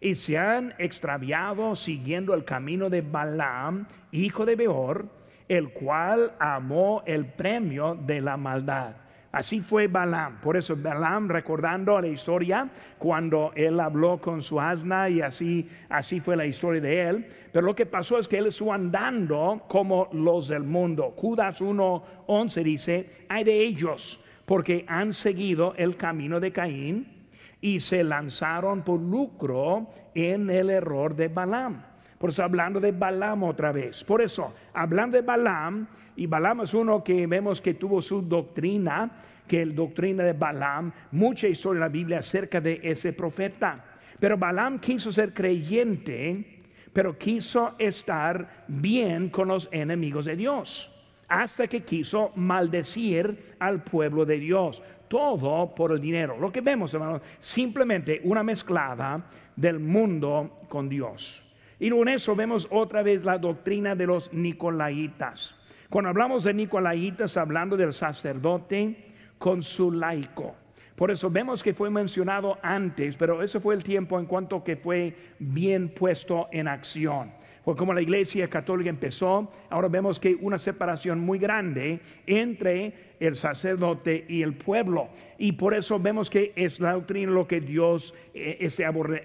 y 0.00 0.14
se 0.14 0.36
han 0.36 0.74
extraviado 0.78 1.76
siguiendo 1.76 2.34
el 2.34 2.44
camino 2.44 2.90
de 2.90 3.02
Balaam, 3.02 3.86
hijo 4.10 4.44
de 4.44 4.56
Beor, 4.56 5.06
el 5.48 5.70
cual 5.70 6.32
amó 6.40 7.02
el 7.06 7.26
premio 7.26 7.94
de 7.94 8.20
la 8.20 8.36
maldad 8.36 9.03
Así 9.34 9.60
fue 9.60 9.88
Balaam. 9.88 10.40
Por 10.40 10.56
eso 10.56 10.76
Balaam 10.76 11.28
recordando 11.28 12.00
la 12.00 12.06
historia 12.06 12.68
cuando 12.98 13.50
él 13.56 13.80
habló 13.80 14.18
con 14.18 14.40
su 14.40 14.60
asna 14.60 15.08
y 15.08 15.22
así, 15.22 15.68
así 15.88 16.20
fue 16.20 16.36
la 16.36 16.46
historia 16.46 16.80
de 16.80 17.08
él. 17.08 17.26
Pero 17.52 17.66
lo 17.66 17.74
que 17.74 17.84
pasó 17.84 18.16
es 18.16 18.28
que 18.28 18.38
él 18.38 18.46
estuvo 18.46 18.72
andando 18.72 19.64
como 19.66 20.08
los 20.12 20.46
del 20.46 20.62
mundo. 20.62 21.12
Judas 21.16 21.60
1.11 21.60 22.62
dice, 22.62 23.10
hay 23.28 23.42
de 23.42 23.60
ellos 23.60 24.20
porque 24.44 24.84
han 24.86 25.12
seguido 25.12 25.74
el 25.76 25.96
camino 25.96 26.38
de 26.38 26.52
Caín 26.52 27.26
y 27.60 27.80
se 27.80 28.04
lanzaron 28.04 28.82
por 28.82 29.00
lucro 29.00 29.88
en 30.14 30.48
el 30.48 30.70
error 30.70 31.16
de 31.16 31.26
Balaam. 31.26 31.82
Por 32.24 32.30
eso 32.30 32.42
hablando 32.42 32.80
de 32.80 32.90
Balaam 32.90 33.42
otra 33.42 33.70
vez. 33.70 34.02
Por 34.02 34.22
eso, 34.22 34.54
hablando 34.72 35.18
de 35.18 35.22
Balaam, 35.22 35.86
y 36.16 36.26
Balaam 36.26 36.62
es 36.62 36.72
uno 36.72 37.04
que 37.04 37.26
vemos 37.26 37.60
que 37.60 37.74
tuvo 37.74 38.00
su 38.00 38.22
doctrina, 38.22 39.10
que 39.46 39.60
el 39.60 39.74
doctrina 39.74 40.24
de 40.24 40.32
Balaam, 40.32 40.90
mucha 41.10 41.48
historia 41.48 41.76
en 41.76 41.80
la 41.80 41.88
Biblia 41.88 42.20
acerca 42.20 42.62
de 42.62 42.80
ese 42.82 43.12
profeta. 43.12 43.84
Pero 44.18 44.38
Balaam 44.38 44.78
quiso 44.78 45.12
ser 45.12 45.34
creyente, 45.34 46.62
pero 46.94 47.18
quiso 47.18 47.74
estar 47.78 48.64
bien 48.68 49.28
con 49.28 49.48
los 49.48 49.68
enemigos 49.70 50.24
de 50.24 50.36
Dios, 50.36 50.90
hasta 51.28 51.66
que 51.66 51.82
quiso 51.82 52.32
maldecir 52.36 53.54
al 53.58 53.84
pueblo 53.84 54.24
de 54.24 54.38
Dios. 54.38 54.82
Todo 55.08 55.74
por 55.74 55.92
el 55.92 56.00
dinero. 56.00 56.38
Lo 56.40 56.50
que 56.50 56.62
vemos, 56.62 56.94
hermanos, 56.94 57.20
simplemente 57.38 58.22
una 58.24 58.42
mezclada 58.42 59.26
del 59.54 59.78
mundo 59.78 60.56
con 60.70 60.88
Dios. 60.88 61.43
Y 61.84 61.88
en 61.88 62.08
eso 62.08 62.34
vemos 62.34 62.66
otra 62.70 63.02
vez 63.02 63.24
la 63.24 63.36
doctrina 63.36 63.94
de 63.94 64.06
los 64.06 64.32
nicolaitas. 64.32 65.54
Cuando 65.90 66.08
hablamos 66.08 66.42
de 66.42 66.54
nicolaitas, 66.54 67.36
hablando 67.36 67.76
del 67.76 67.92
sacerdote 67.92 69.12
con 69.36 69.62
su 69.62 69.92
laico. 69.92 70.56
Por 70.96 71.10
eso 71.10 71.28
vemos 71.28 71.62
que 71.62 71.74
fue 71.74 71.90
mencionado 71.90 72.58
antes, 72.62 73.16
pero 73.16 73.42
ese 73.42 73.58
fue 73.58 73.74
el 73.74 73.82
tiempo 73.82 74.18
en 74.18 74.26
cuanto 74.26 74.62
que 74.62 74.76
fue 74.76 75.14
bien 75.40 75.88
puesto 75.88 76.48
en 76.52 76.68
acción. 76.68 77.32
Porque 77.64 77.78
como 77.78 77.94
la 77.94 78.02
iglesia 78.02 78.48
católica 78.48 78.90
empezó, 78.90 79.50
ahora 79.70 79.88
vemos 79.88 80.20
que 80.20 80.36
una 80.40 80.58
separación 80.58 81.18
muy 81.18 81.38
grande 81.38 81.98
entre 82.26 83.14
el 83.18 83.36
sacerdote 83.36 84.26
y 84.28 84.42
el 84.42 84.54
pueblo. 84.54 85.08
Y 85.38 85.52
por 85.52 85.74
eso 85.74 85.98
vemos 85.98 86.28
que 86.28 86.52
es 86.56 86.78
la 86.78 86.92
doctrina 86.92 87.32
lo 87.32 87.48
que 87.48 87.60
Dios 87.60 88.14
eh, 88.34 88.68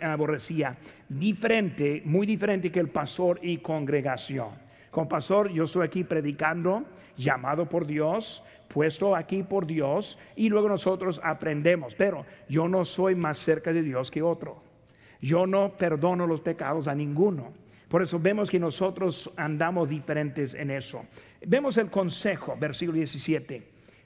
aborrecía. 0.01 0.77
Diferente, 1.10 2.01
muy 2.05 2.25
diferente 2.25 2.71
que 2.71 2.79
el 2.79 2.89
pastor 2.89 3.39
y 3.43 3.58
congregación. 3.58 4.68
Con 4.91 5.08
pastor, 5.08 5.49
yo 5.52 5.65
estoy 5.65 5.86
aquí 5.86 6.04
predicando, 6.04 6.84
llamado 7.15 7.67
por 7.67 7.86
Dios, 7.86 8.43
puesto 8.67 9.15
aquí 9.15 9.43
por 9.43 9.67
Dios, 9.67 10.17
y 10.36 10.49
luego 10.49 10.67
nosotros 10.67 11.21
aprendemos. 11.23 11.95
Pero 11.95 12.25
yo 12.47 12.67
no 12.67 12.86
soy 12.86 13.15
más 13.15 13.38
cerca 13.39 13.71
de 13.71 13.84
Dios 13.84 14.10
que 14.10 14.21
otro. 14.21 14.63
Yo 15.21 15.45
no 15.45 15.73
perdono 15.78 16.25
los 16.25 16.41
pecados 16.41 16.88
a 16.88 16.95
ninguno. 16.95 17.54
Por 17.88 18.02
eso 18.02 18.19
vemos 18.19 18.49
que 18.49 18.60
nosotros 18.60 19.32
andamos 19.36 19.89
diferentes 19.89 20.54
en 20.54 20.71
eso. 20.71 21.06
Vemos 21.45 21.78
el 21.78 21.89
consejo, 21.89 22.56
versículo 22.58 22.97
17 22.97 23.63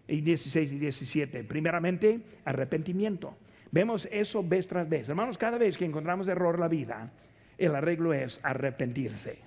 y 0.07 0.21
16 0.21 0.71
y 0.71 0.79
17. 0.79 1.43
Primeramente, 1.43 2.21
arrepentimiento. 2.45 3.35
Vemos 3.71 4.07
eso 4.11 4.43
vez 4.43 4.67
tras 4.67 4.87
vez. 4.87 5.09
Hermanos, 5.09 5.37
cada 5.37 5.57
vez 5.57 5.77
que 5.77 5.85
encontramos 5.85 6.27
error 6.27 6.55
en 6.55 6.61
la 6.61 6.67
vida, 6.67 7.11
el 7.57 7.75
arreglo 7.75 8.13
es 8.13 8.39
arrepentirse 8.43 9.39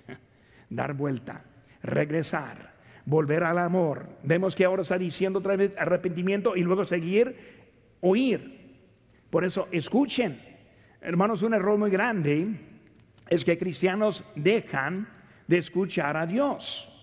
dar 0.69 0.93
vuelta, 0.93 1.43
regresar, 1.83 2.73
volver 3.05 3.43
al 3.43 3.57
amor. 3.57 4.07
Vemos 4.23 4.55
que 4.55 4.65
ahora 4.65 4.81
está 4.81 4.97
diciendo 4.97 5.39
otra 5.39 5.55
vez 5.55 5.75
arrepentimiento 5.77 6.55
y 6.55 6.61
luego 6.61 6.83
seguir, 6.83 7.35
oír. 8.01 8.57
Por 9.29 9.45
eso, 9.45 9.67
escuchen. 9.71 10.41
Hermanos, 11.01 11.41
un 11.41 11.53
error 11.53 11.77
muy 11.77 11.89
grande 11.89 12.47
es 13.29 13.45
que 13.45 13.57
cristianos 13.57 14.23
dejan 14.35 15.07
de 15.47 15.57
escuchar 15.57 16.17
a 16.17 16.25
Dios. 16.25 16.93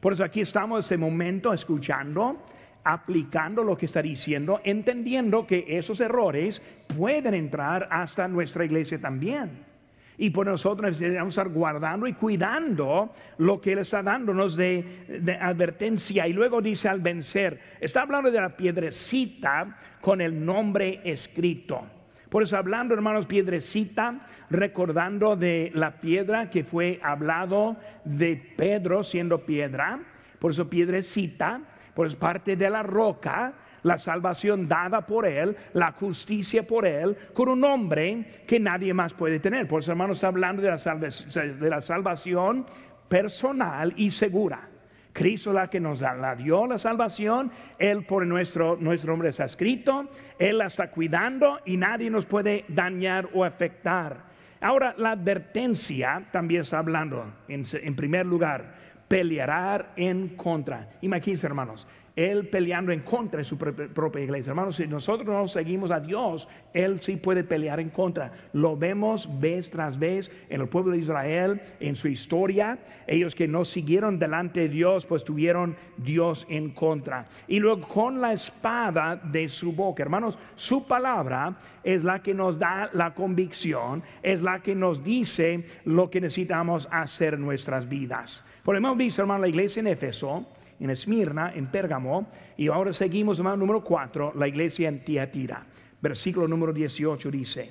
Por 0.00 0.12
eso 0.14 0.24
aquí 0.24 0.40
estamos 0.40 0.78
en 0.78 0.80
ese 0.80 0.96
momento 0.96 1.52
escuchando, 1.52 2.44
aplicando 2.82 3.62
lo 3.62 3.76
que 3.76 3.86
está 3.86 4.02
diciendo, 4.02 4.60
entendiendo 4.64 5.46
que 5.46 5.64
esos 5.68 6.00
errores 6.00 6.60
pueden 6.96 7.34
entrar 7.34 7.88
hasta 7.90 8.26
nuestra 8.26 8.64
iglesia 8.64 9.00
también. 9.00 9.71
Y 10.18 10.30
por 10.30 10.46
nosotros 10.46 11.00
necesitamos 11.00 11.32
estar 11.32 11.48
guardando 11.48 12.06
y 12.06 12.12
cuidando 12.12 13.12
lo 13.38 13.60
que 13.60 13.72
Él 13.72 13.78
está 13.78 14.02
dándonos 14.02 14.56
de, 14.56 15.38
advertencia. 15.40 16.26
Y 16.26 16.32
luego 16.32 16.60
dice 16.60 16.88
al 16.88 17.00
vencer, 17.00 17.60
está 17.80 18.02
hablando 18.02 18.30
de 18.30 18.40
la 18.40 18.56
piedrecita 18.56 19.78
con 20.00 20.20
el 20.20 20.44
nombre 20.44 21.00
escrito. 21.04 21.82
Por 22.28 22.42
eso 22.42 22.56
hablando, 22.56 22.94
hermanos, 22.94 23.26
piedrecita, 23.26 24.26
recordando 24.48 25.36
de 25.36 25.70
la 25.74 26.00
piedra 26.00 26.48
que 26.48 26.64
fue 26.64 26.98
hablado 27.02 27.76
de 28.04 28.36
Pedro 28.56 29.02
siendo 29.02 29.44
piedra. 29.44 30.00
Por 30.38 30.52
eso 30.52 30.68
piedrecita, 30.68 31.60
pues 31.94 32.14
parte 32.14 32.56
de 32.56 32.70
la 32.70 32.82
roca 32.82 33.52
la 33.82 33.98
salvación 33.98 34.68
dada 34.68 35.06
por 35.06 35.26
Él, 35.26 35.56
la 35.72 35.92
justicia 35.92 36.66
por 36.66 36.86
Él, 36.86 37.16
con 37.34 37.48
un 37.48 37.60
nombre 37.60 38.42
que 38.46 38.60
nadie 38.60 38.94
más 38.94 39.14
puede 39.14 39.40
tener. 39.40 39.66
Por 39.66 39.80
eso, 39.80 39.92
hermanos, 39.92 40.18
está 40.18 40.28
hablando 40.28 40.62
de 40.62 40.70
la, 40.70 40.76
de 40.76 41.70
la 41.70 41.80
salvación 41.80 42.66
personal 43.08 43.92
y 43.96 44.10
segura. 44.10 44.68
Cristo 45.12 45.52
la 45.52 45.66
que 45.66 45.78
nos 45.78 46.00
la 46.00 46.34
dio 46.34 46.66
la 46.66 46.78
salvación, 46.78 47.50
Él 47.78 48.04
por 48.04 48.26
nuestro, 48.26 48.76
nuestro 48.76 49.12
nombre 49.12 49.28
está 49.28 49.44
escrito, 49.44 50.08
Él 50.38 50.58
la 50.58 50.66
está 50.66 50.90
cuidando 50.90 51.60
y 51.66 51.76
nadie 51.76 52.08
nos 52.08 52.24
puede 52.24 52.64
dañar 52.68 53.28
o 53.34 53.44
afectar. 53.44 54.32
Ahora, 54.60 54.94
la 54.96 55.10
advertencia 55.10 56.22
también 56.30 56.62
está 56.62 56.78
hablando, 56.78 57.26
en, 57.48 57.64
en 57.72 57.94
primer 57.94 58.24
lugar, 58.24 58.74
peleará 59.08 59.92
en 59.96 60.28
contra. 60.28 60.88
Imagínense, 61.02 61.46
hermanos, 61.46 61.86
él 62.16 62.48
peleando 62.48 62.92
en 62.92 63.00
contra 63.00 63.38
de 63.38 63.44
su 63.44 63.56
propia 63.56 64.22
iglesia. 64.22 64.50
Hermanos, 64.50 64.76
si 64.76 64.86
nosotros 64.86 65.26
no 65.26 65.48
seguimos 65.48 65.90
a 65.90 66.00
Dios, 66.00 66.46
Él 66.74 67.00
sí 67.00 67.16
puede 67.16 67.42
pelear 67.44 67.80
en 67.80 67.90
contra. 67.90 68.32
Lo 68.52 68.76
vemos 68.76 69.28
vez 69.40 69.70
tras 69.70 69.98
vez 69.98 70.30
en 70.50 70.60
el 70.60 70.68
pueblo 70.68 70.92
de 70.92 70.98
Israel, 70.98 71.60
en 71.80 71.96
su 71.96 72.08
historia. 72.08 72.78
Ellos 73.06 73.34
que 73.34 73.48
no 73.48 73.64
siguieron 73.64 74.18
delante 74.18 74.60
de 74.60 74.68
Dios, 74.68 75.06
pues 75.06 75.24
tuvieron 75.24 75.76
Dios 75.96 76.46
en 76.50 76.70
contra. 76.70 77.26
Y 77.48 77.58
luego 77.58 77.88
con 77.88 78.20
la 78.20 78.32
espada 78.32 79.16
de 79.16 79.48
su 79.48 79.72
boca. 79.72 80.02
Hermanos, 80.02 80.38
su 80.54 80.86
palabra 80.86 81.56
es 81.82 82.04
la 82.04 82.22
que 82.22 82.34
nos 82.34 82.58
da 82.58 82.90
la 82.92 83.14
convicción, 83.14 84.02
es 84.22 84.42
la 84.42 84.60
que 84.60 84.74
nos 84.74 85.02
dice 85.02 85.66
lo 85.84 86.10
que 86.10 86.20
necesitamos 86.20 86.88
hacer 86.90 87.34
en 87.34 87.40
nuestras 87.40 87.88
vidas. 87.88 88.44
Por 88.62 88.76
hemos 88.76 88.96
visto, 88.96 89.22
hermano, 89.22 89.42
la 89.42 89.48
iglesia 89.48 89.80
en 89.80 89.88
Éfeso 89.88 90.46
en 90.82 90.90
Esmirna, 90.90 91.52
en 91.54 91.68
Pérgamo, 91.68 92.26
y 92.56 92.66
ahora 92.66 92.92
seguimos, 92.92 93.38
hermano, 93.38 93.58
número 93.58 93.84
4, 93.84 94.32
la 94.34 94.48
iglesia 94.48 94.88
en 94.88 95.04
Tiatira. 95.04 95.64
Versículo 96.00 96.48
número 96.48 96.72
18 96.72 97.30
dice, 97.30 97.70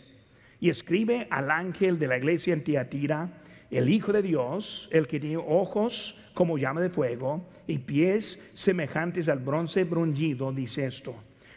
y 0.62 0.70
escribe 0.70 1.28
al 1.30 1.52
ángel 1.52 2.00
de 2.00 2.08
la 2.08 2.18
iglesia 2.18 2.54
en 2.54 2.64
Tiatira, 2.64 3.30
el 3.70 3.90
Hijo 3.90 4.14
de 4.14 4.22
Dios, 4.22 4.88
el 4.94 5.08
que 5.08 5.20
tiene 5.20 5.36
ojos 5.36 6.18
como 6.34 6.58
llama 6.58 6.80
de 6.80 6.90
fuego 6.90 7.46
y 7.68 7.80
pies 7.80 8.40
semejantes 8.54 9.28
al 9.28 9.40
bronce 9.40 9.84
bruñido, 9.84 10.54
dice 10.54 10.86
esto, 10.86 11.14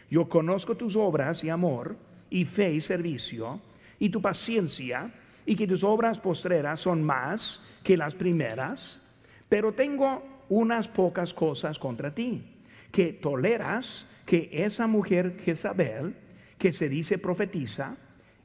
yo 0.09 0.27
conozco 0.27 0.75
tus 0.75 0.97
obras 0.97 1.41
y 1.45 1.49
amor 1.49 1.95
y 2.29 2.43
fe 2.43 2.73
y 2.73 2.81
servicio 2.81 3.61
y 3.97 4.09
tu 4.09 4.21
paciencia 4.21 5.09
y 5.45 5.55
que 5.55 5.67
tus 5.67 5.85
obras 5.85 6.19
postreras 6.19 6.81
son 6.81 7.01
más 7.01 7.63
que 7.81 7.95
las 7.95 8.13
primeras, 8.13 9.01
pero 9.49 9.73
tengo 9.73 10.23
unas 10.49 10.87
pocas 10.87 11.33
cosas 11.33 11.79
contra 11.79 12.13
ti, 12.13 12.43
que 12.91 13.13
toleras 13.13 14.07
que 14.25 14.49
esa 14.51 14.87
mujer 14.87 15.37
Jezabel, 15.43 16.15
que 16.57 16.71
se 16.71 16.89
dice 16.89 17.17
profetiza, 17.17 17.95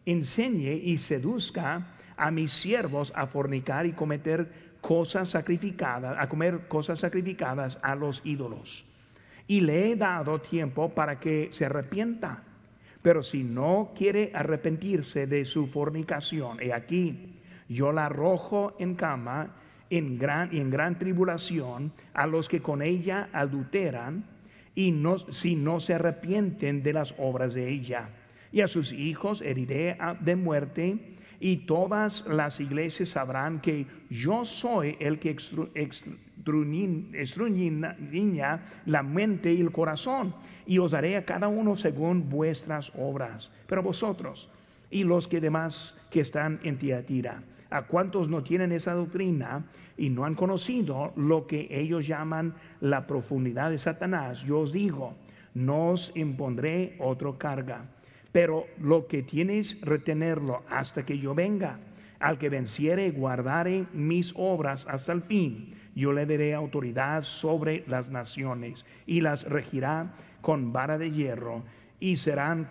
enseñe 0.04 0.74
y 0.74 0.98
seduzca 0.98 1.94
a 2.16 2.30
mis 2.30 2.52
siervos 2.52 3.12
a 3.16 3.26
fornicar 3.26 3.86
y 3.86 3.92
cometer 3.92 4.70
cosas 4.80 5.30
sacrificadas, 5.30 6.16
a 6.18 6.28
comer 6.28 6.68
cosas 6.68 7.00
sacrificadas 7.00 7.78
a 7.82 7.94
los 7.94 8.22
ídolos. 8.24 8.86
Y 9.46 9.60
le 9.60 9.90
he 9.90 9.96
dado 9.96 10.40
tiempo 10.40 10.90
para 10.90 11.18
que 11.18 11.48
se 11.50 11.66
arrepienta. 11.66 12.44
Pero 13.02 13.22
si 13.22 13.42
no 13.42 13.92
quiere 13.96 14.30
arrepentirse 14.34 15.26
de 15.26 15.44
su 15.44 15.66
fornicación, 15.66 16.58
y 16.62 16.70
aquí 16.70 17.40
yo 17.68 17.92
la 17.92 18.06
arrojo 18.06 18.76
en 18.78 18.94
cama 18.94 19.56
en 19.90 20.18
gran, 20.18 20.54
en 20.56 20.70
gran 20.70 20.98
tribulación 20.98 21.92
a 22.14 22.26
los 22.26 22.48
que 22.48 22.62
con 22.62 22.80
ella 22.80 23.28
adulteran 23.32 24.24
y 24.74 24.92
no, 24.92 25.18
si 25.18 25.56
no 25.56 25.80
se 25.80 25.94
arrepienten 25.94 26.82
de 26.82 26.92
las 26.92 27.14
obras 27.18 27.54
de 27.54 27.68
ella. 27.68 28.08
Y 28.52 28.62
a 28.62 28.68
sus 28.68 28.92
hijos 28.92 29.42
heriré 29.42 29.98
de 30.20 30.36
muerte 30.36 31.16
y 31.40 31.58
todas 31.58 32.24
las 32.26 32.60
iglesias 32.60 33.10
sabrán 33.10 33.60
que 33.60 33.86
yo 34.08 34.44
soy 34.44 34.96
el 35.00 35.18
que 35.18 35.36
estruña 37.14 38.62
la 38.86 39.02
mente 39.02 39.52
y 39.52 39.60
el 39.60 39.72
corazón, 39.72 40.34
y 40.66 40.78
os 40.78 40.90
daré 40.90 41.16
a 41.16 41.24
cada 41.24 41.48
uno 41.48 41.76
según 41.76 42.28
vuestras 42.28 42.92
obras. 42.96 43.50
Pero 43.66 43.82
vosotros 43.82 44.50
y 44.90 45.04
los 45.04 45.26
que 45.26 45.40
demás 45.40 45.96
que 46.10 46.20
están 46.20 46.60
en 46.62 46.78
Tiatira, 46.78 47.42
a 47.70 47.82
cuantos 47.82 48.28
no 48.28 48.42
tienen 48.42 48.72
esa 48.72 48.94
doctrina 48.94 49.64
y 49.96 50.10
no 50.10 50.24
han 50.24 50.34
conocido 50.34 51.12
lo 51.16 51.46
que 51.46 51.68
ellos 51.70 52.06
llaman 52.06 52.54
la 52.80 53.06
profundidad 53.06 53.70
de 53.70 53.78
Satanás, 53.78 54.42
yo 54.42 54.60
os 54.60 54.72
digo, 54.72 55.14
no 55.54 55.90
os 55.90 56.12
impondré 56.14 56.96
otra 56.98 57.30
carga. 57.38 57.84
Pero 58.32 58.66
lo 58.78 59.06
que 59.06 59.22
tienes 59.22 59.80
retenerlo 59.80 60.62
hasta 60.68 61.04
que 61.04 61.18
yo 61.18 61.34
venga. 61.34 61.78
Al 62.20 62.38
que 62.38 62.50
venciere 62.50 63.06
y 63.06 63.10
guardare 63.10 63.86
mis 63.92 64.32
obras 64.36 64.86
hasta 64.88 65.12
el 65.12 65.22
fin, 65.22 65.74
yo 65.94 66.12
le 66.12 66.26
daré 66.26 66.54
autoridad 66.54 67.22
sobre 67.22 67.82
las 67.86 68.10
naciones 68.10 68.84
y 69.06 69.22
las 69.22 69.44
regirá 69.44 70.14
con 70.42 70.72
vara 70.72 70.98
de 70.98 71.10
hierro 71.10 71.62
y 71.98 72.16
serán 72.16 72.70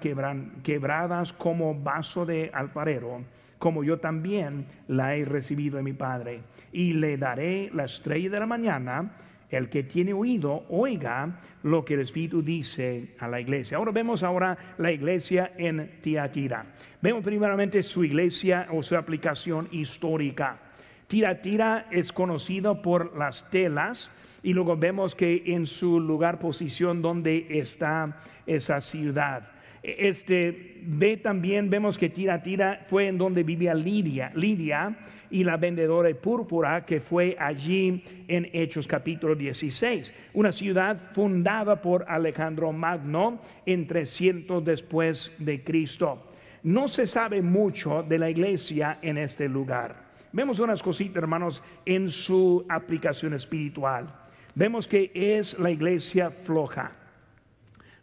quebradas 0.63 1.33
como 1.33 1.75
vaso 1.75 2.25
de 2.25 2.49
alfarero, 2.53 3.21
como 3.59 3.83
yo 3.83 3.99
también 3.99 4.65
la 4.87 5.15
he 5.15 5.25
recibido 5.25 5.77
de 5.77 5.83
mi 5.83 5.93
Padre. 5.93 6.41
Y 6.71 6.93
le 6.93 7.17
daré 7.17 7.69
la 7.73 7.83
estrella 7.83 8.29
de 8.29 8.39
la 8.39 8.45
mañana 8.45 9.11
el 9.49 9.69
que 9.69 9.83
tiene 9.83 10.13
oído, 10.13 10.65
oiga 10.69 11.39
lo 11.63 11.83
que 11.83 11.95
el 11.95 12.01
Espíritu 12.01 12.41
dice 12.41 13.15
a 13.19 13.27
la 13.27 13.41
iglesia. 13.41 13.77
Ahora 13.77 13.91
vemos 13.91 14.23
ahora 14.23 14.57
la 14.77 14.91
iglesia 14.91 15.53
en 15.57 15.99
Tiatira. 16.01 16.65
Vemos 17.01 17.23
primeramente 17.23 17.81
su 17.83 18.03
iglesia 18.03 18.67
o 18.71 18.83
su 18.83 18.95
aplicación 18.95 19.67
histórica. 19.71 20.59
Tiatira 21.07 21.87
es 21.89 22.13
conocido 22.13 22.81
por 22.81 23.17
las 23.17 23.49
telas 23.49 24.11
y 24.43 24.53
luego 24.53 24.77
vemos 24.77 25.15
que 25.15 25.41
en 25.47 25.65
su 25.65 25.99
lugar 25.99 26.37
posición 26.37 27.01
donde 27.01 27.47
está 27.49 28.17
esa 28.45 28.79
ciudad. 28.79 29.49
Este, 29.81 30.81
ve 30.83 31.17
también, 31.17 31.69
vemos 31.69 31.97
que 31.97 32.09
Tira 32.09 32.41
Tira 32.41 32.85
fue 32.87 33.07
en 33.07 33.17
donde 33.17 33.43
vivía 33.43 33.73
Lidia, 33.73 34.31
Lidia 34.35 34.97
y 35.29 35.43
la 35.43 35.57
vendedora 35.57 36.09
de 36.09 36.15
púrpura 36.15 36.85
que 36.85 36.99
fue 36.99 37.37
allí 37.39 38.03
en 38.27 38.49
Hechos 38.51 38.87
capítulo 38.87 39.35
16, 39.35 40.13
una 40.33 40.51
ciudad 40.51 41.11
fundada 41.13 41.81
por 41.81 42.05
Alejandro 42.09 42.73
Magno 42.73 43.41
en 43.65 43.87
300 43.87 44.65
después 44.65 45.33
de 45.39 45.63
Cristo. 45.63 46.25
No 46.63 46.89
se 46.89 47.07
sabe 47.07 47.41
mucho 47.41 48.03
de 48.03 48.19
la 48.19 48.29
iglesia 48.29 48.99
en 49.01 49.17
este 49.17 49.47
lugar. 49.47 50.09
Vemos 50.33 50.59
unas 50.59 50.83
cositas, 50.83 51.17
hermanos, 51.17 51.63
en 51.85 52.09
su 52.09 52.65
aplicación 52.67 53.33
espiritual. 53.33 54.13
Vemos 54.55 54.87
que 54.87 55.09
es 55.13 55.57
la 55.57 55.71
iglesia 55.71 56.29
floja. 56.29 56.91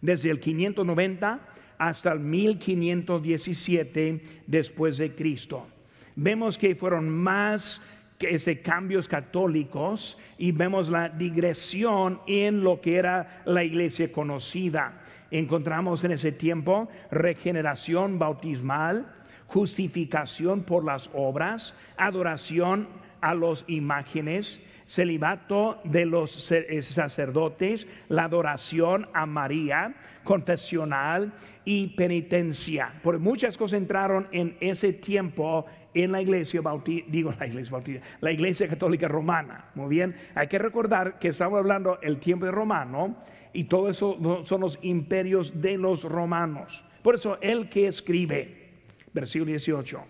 Desde 0.00 0.30
el 0.30 0.40
590 0.40 1.40
hasta 1.78 2.12
el 2.12 2.20
1517 2.20 4.20
después 4.46 4.98
de 4.98 5.14
Cristo. 5.14 5.66
Vemos 6.14 6.56
que 6.56 6.74
fueron 6.74 7.08
más 7.08 7.82
ese 8.20 8.62
cambios 8.62 9.08
católicos 9.08 10.18
y 10.38 10.52
vemos 10.52 10.88
la 10.88 11.08
digresión 11.08 12.20
en 12.26 12.64
lo 12.64 12.80
que 12.80 12.96
era 12.96 13.42
la 13.44 13.62
iglesia 13.62 14.10
conocida. 14.10 15.02
Encontramos 15.30 16.04
en 16.04 16.12
ese 16.12 16.32
tiempo 16.32 16.88
regeneración 17.10 18.18
bautismal, 18.18 19.06
justificación 19.48 20.62
por 20.62 20.84
las 20.84 21.10
obras, 21.12 21.74
adoración 21.96 22.88
a 23.20 23.34
las 23.34 23.64
imágenes, 23.68 24.60
celibato 24.86 25.80
de 25.84 26.06
los 26.06 26.50
eh, 26.52 26.80
sacerdotes, 26.80 27.86
la 28.08 28.24
adoración 28.24 29.08
a 29.12 29.26
María, 29.26 29.94
confesional 30.22 31.32
y 31.64 31.88
penitencia. 31.88 32.92
Por 33.02 33.18
muchas 33.18 33.56
cosas 33.56 33.78
entraron 33.78 34.28
en 34.30 34.56
ese 34.60 34.92
tiempo 34.92 35.66
en 35.92 36.12
la 36.12 36.22
iglesia 36.22 36.60
bautista, 36.60 37.10
digo 37.10 37.32
la 37.38 37.46
iglesia 37.46 37.72
bautista, 37.72 38.06
la 38.20 38.30
iglesia 38.30 38.68
católica 38.68 39.08
romana. 39.08 39.70
Muy 39.74 39.88
bien, 39.88 40.14
hay 40.34 40.46
que 40.46 40.58
recordar 40.58 41.18
que 41.18 41.28
estamos 41.28 41.58
hablando 41.58 41.98
el 42.00 42.18
tiempo 42.18 42.46
de 42.46 42.52
romano 42.52 43.16
y 43.52 43.64
todo 43.64 43.88
eso 43.88 44.42
son 44.44 44.60
los 44.60 44.78
imperios 44.82 45.60
de 45.60 45.78
los 45.78 46.04
romanos. 46.04 46.84
Por 47.02 47.16
eso 47.16 47.38
el 47.40 47.68
que 47.68 47.88
escribe, 47.88 48.68
versículo 49.12 49.50
18, 49.50 50.00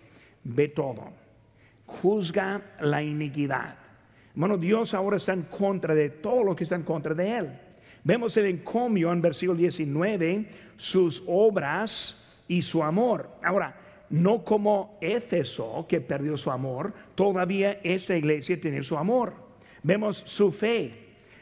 ve 0.43 0.67
todo, 0.67 1.13
juzga 1.85 2.61
la 2.81 3.01
iniquidad 3.01 3.86
Dios 4.59 4.93
ahora 4.93 5.17
está 5.17 5.33
en 5.33 5.43
contra 5.43 5.95
de 5.95 6.09
todo 6.09 6.43
lo 6.43 6.55
que 6.55 6.63
está 6.63 6.75
en 6.75 6.83
contra 6.83 7.13
de 7.13 7.37
Él. 7.37 7.59
Vemos 8.03 8.37
el 8.37 8.45
encomio 8.45 9.11
en 9.11 9.21
versículo 9.21 9.57
19, 9.57 10.47
sus 10.77 11.23
obras 11.27 12.43
y 12.47 12.61
su 12.61 12.83
amor. 12.83 13.29
Ahora, 13.43 13.75
no 14.09 14.43
como 14.43 14.97
Éfeso, 15.01 15.85
que 15.89 15.99
perdió 15.99 16.37
su 16.37 16.49
amor, 16.51 16.93
todavía 17.15 17.79
esta 17.83 18.15
iglesia 18.15 18.59
tiene 18.61 18.81
su 18.83 18.97
amor. 18.97 19.33
Vemos 19.83 20.23
su 20.25 20.51
fe, 20.51 20.93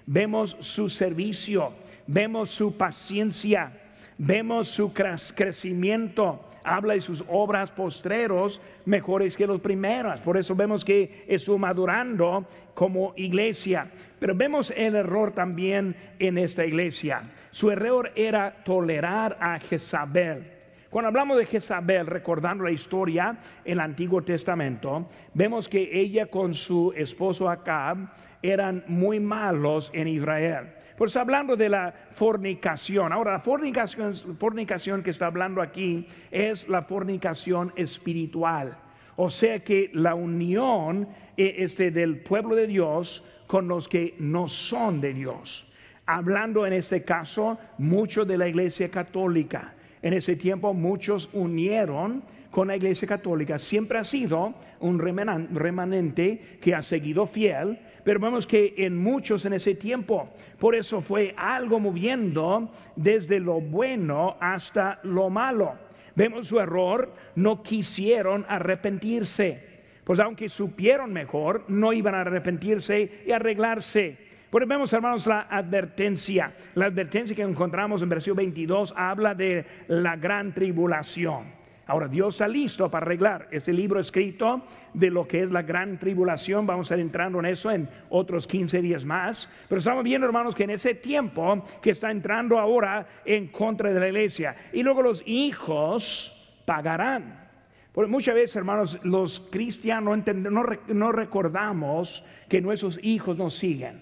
vemos 0.06 0.58
su 0.60 0.90
servicio, 0.90 1.74
vemos 2.08 2.50
su 2.50 2.76
paciencia, 2.76 3.72
vemos 4.18 4.68
su 4.68 4.94
crecimiento, 4.94 6.50
habla 6.64 6.94
de 6.94 7.02
sus 7.02 7.24
obras 7.28 7.72
postreros 7.72 8.62
mejores 8.86 9.38
que 9.38 9.48
los 9.48 9.62
primeros. 9.62 10.20
Por 10.22 10.38
eso 10.38 10.56
vemos 10.56 10.84
que 10.84 11.26
estuvo 11.28 11.58
madurando 11.58 12.48
como 12.74 13.14
iglesia. 13.16 13.92
Pero 14.20 14.36
vemos 14.36 14.72
el 14.76 14.96
error 14.96 15.32
también 15.32 15.96
en 16.20 16.38
esta 16.38 16.66
iglesia. 16.66 17.24
Su 17.52 17.72
error 17.72 18.12
era 18.16 18.64
tolerar 18.64 19.38
a 19.40 19.60
Jezabel. 19.60 20.52
Cuando 20.90 21.10
hablamos 21.10 21.38
de 21.38 21.46
Jezabel, 21.46 22.08
recordando 22.08 22.64
la 22.64 22.72
historia 22.72 23.38
en 23.66 23.74
el 23.74 23.80
Antiguo 23.82 24.22
Testamento, 24.24 25.10
vemos 25.34 25.68
que 25.68 25.90
ella 25.92 26.28
con 26.28 26.54
su 26.54 26.94
esposo 26.96 27.50
Acab 27.50 27.98
eran 28.42 28.84
muy 28.88 29.20
malos 29.20 29.92
en 29.94 30.08
Israel. 30.08 30.68
Por 30.98 31.10
eso 31.10 31.20
hablando 31.20 31.56
de 31.56 31.70
la 31.70 31.94
fornicación. 32.12 33.12
Ahora, 33.12 33.34
la 33.34 33.40
fornicación, 33.40 34.14
fornicación 34.38 35.04
que 35.04 35.10
está 35.10 35.28
hablando 35.28 35.62
aquí 35.62 36.08
es 36.32 36.68
la 36.70 36.82
fornicación 36.82 37.74
espiritual. 37.76 38.78
O 39.18 39.30
sea 39.30 39.60
que 39.60 39.90
la 39.94 40.16
unión 40.16 41.08
eh, 41.38 41.56
este, 41.60 41.92
del 41.92 42.20
pueblo 42.20 42.56
de 42.56 42.68
Dios 42.68 43.24
con 43.48 43.68
los 43.68 43.88
que 43.88 44.16
no 44.20 44.48
son 44.48 45.02
de 45.02 45.14
Dios. 45.14 45.68
Hablando 46.06 46.66
en 46.66 46.74
este 46.74 47.04
caso 47.04 47.58
mucho 47.78 48.26
de 48.26 48.38
la 48.38 48.48
iglesia 48.48 48.90
católica. 48.90 49.74
En 50.02 50.14
ese 50.14 50.36
tiempo 50.36 50.74
muchos 50.74 51.30
unieron 51.34 52.24
con 52.52 52.68
la 52.68 52.76
iglesia 52.76 53.08
católica. 53.08 53.58
Siempre 53.58 53.98
ha 53.98 54.04
sido 54.04 54.54
un 54.80 55.00
remanente 55.00 56.60
que 56.62 56.76
ha 56.76 56.82
seguido 56.82 57.26
fiel 57.26 57.80
pero 58.06 58.20
vemos 58.20 58.46
que 58.46 58.76
en 58.78 58.96
muchos 58.96 59.46
en 59.46 59.54
ese 59.54 59.74
tiempo, 59.74 60.30
por 60.60 60.76
eso 60.76 61.02
fue 61.02 61.34
algo 61.36 61.80
moviendo 61.80 62.70
desde 62.96 63.40
lo 63.40 63.60
bueno 63.60 64.38
hasta 64.40 65.00
lo 65.02 65.32
malo. 65.32 65.74
Vemos 66.16 66.48
su 66.48 66.60
error, 66.60 67.12
no 67.36 67.64
quisieron 67.64 68.46
arrepentirse. 68.48 69.76
Pues 70.04 70.20
aunque 70.20 70.50
supieron 70.50 71.12
mejor, 71.12 71.66
no 71.68 71.94
iban 71.94 72.14
a 72.14 72.22
arrepentirse 72.22 73.24
y 73.26 73.32
arreglarse. 73.32 74.16
Pues 74.52 74.68
vemos, 74.68 74.94
hermanos, 74.94 75.26
la 75.26 75.48
advertencia. 75.50 76.54
La 76.76 76.86
advertencia 76.86 77.36
que 77.36 77.42
encontramos 77.42 78.04
en 78.04 78.10
versículo 78.10 78.36
22 78.36 78.94
habla 78.96 79.34
de 79.34 79.66
la 79.88 80.16
gran 80.16 80.54
tribulación. 80.54 81.65
Ahora 81.88 82.08
Dios 82.08 82.36
está 82.36 82.48
listo 82.48 82.90
para 82.90 83.06
arreglar 83.06 83.48
este 83.52 83.72
libro 83.72 84.00
escrito 84.00 84.64
de 84.94 85.12
lo 85.12 85.28
que 85.28 85.44
es 85.44 85.52
la 85.52 85.62
gran 85.62 86.00
tribulación. 86.00 86.66
Vamos 86.66 86.92
a 86.92 86.96
ir 86.96 87.02
entrando 87.02 87.40
en 87.40 87.46
eso 87.46 87.70
en 87.70 87.88
otros 88.10 88.48
15 88.48 88.82
días 88.82 89.06
más. 89.06 89.48
Pero 89.70 89.78
estamos 89.78 90.04
viendo, 90.04 90.26
hermanos, 90.26 90.56
que 90.56 90.64
en 90.64 90.72
ese 90.72 90.96
tiempo 90.96 91.64
que 91.84 91.92
está 91.92 92.10
entrando 92.10 92.58
ahora 92.58 93.08
en 93.24 93.50
contra 93.50 93.94
de 93.94 94.00
la 94.00 94.08
iglesia. 94.08 94.56
Y 94.74 94.82
luego 94.82 95.04
los 95.04 95.22
hijos 95.28 96.36
pagarán. 96.66 97.46
Porque 97.92 98.10
muchas 98.10 98.34
veces, 98.34 98.56
hermanos, 98.56 99.00
los 99.04 99.40
cristianos 99.52 100.20
no, 100.26 100.66
no 100.88 101.12
recordamos 101.12 102.24
que 102.50 102.62
nuestros 102.62 103.00
hijos 103.04 103.38
nos 103.38 103.56
siguen. 103.56 104.02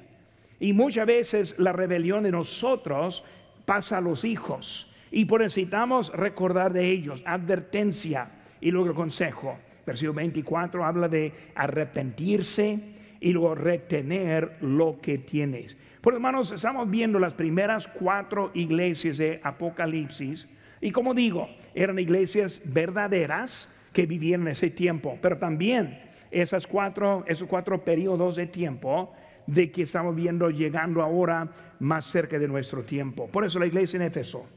Y 0.60 0.72
muchas 0.72 1.06
veces 1.06 1.56
la 1.60 1.74
rebelión 1.74 2.24
de 2.24 2.32
nosotros 2.32 3.26
pasa 3.66 3.98
a 3.98 4.02
los 4.02 4.24
hijos. 4.24 4.90
Y 5.16 5.26
por 5.26 5.42
necesitamos 5.42 6.12
recordar 6.12 6.74
de 6.74 6.90
ellos, 6.90 7.22
advertencia 7.24 8.32
y 8.60 8.72
luego 8.72 8.96
consejo. 8.96 9.60
Versículo 9.86 10.16
24 10.16 10.84
habla 10.84 11.08
de 11.08 11.32
arrepentirse 11.54 12.80
y 13.20 13.32
luego 13.32 13.54
retener 13.54 14.58
lo 14.62 15.00
que 15.00 15.20
tienes. 15.20 15.78
Por 16.02 16.16
hermanos, 16.16 16.52
estamos 16.52 16.90
viendo 16.90 17.20
las 17.20 17.36
primeras 17.36 17.88
cuatro 17.88 18.50
iglesias 18.56 19.20
de 19.20 19.40
Apocalipsis. 19.44 20.50
Y 20.82 20.90
como 20.90 21.14
digo, 21.14 21.48
eran 21.76 22.00
iglesias 22.00 22.60
verdaderas 22.66 23.70
que 23.94 24.08
vivían 24.08 24.42
en 24.42 24.48
ese 24.48 24.72
tiempo. 24.72 25.20
Pero 25.22 25.38
también 25.38 26.00
esas 26.32 26.66
cuatro, 26.66 27.24
esos 27.28 27.48
cuatro 27.48 27.86
periodos 27.86 28.36
de 28.36 28.48
tiempo 28.48 29.14
de 29.46 29.72
que 29.72 29.84
estamos 29.84 30.16
viendo 30.16 30.50
llegando 30.50 31.04
ahora 31.04 31.52
más 31.78 32.06
cerca 32.06 32.40
de 32.40 32.48
nuestro 32.48 32.82
tiempo. 32.82 33.28
Por 33.28 33.46
eso 33.46 33.60
la 33.60 33.68
iglesia 33.68 33.98
en 33.98 34.08
Éfeso 34.08 34.48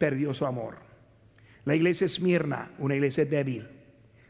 perdió 0.00 0.32
su 0.32 0.46
amor. 0.46 0.78
La 1.66 1.76
iglesia 1.76 2.06
Esmirna, 2.06 2.70
una 2.78 2.94
iglesia 2.94 3.26
débil. 3.26 3.68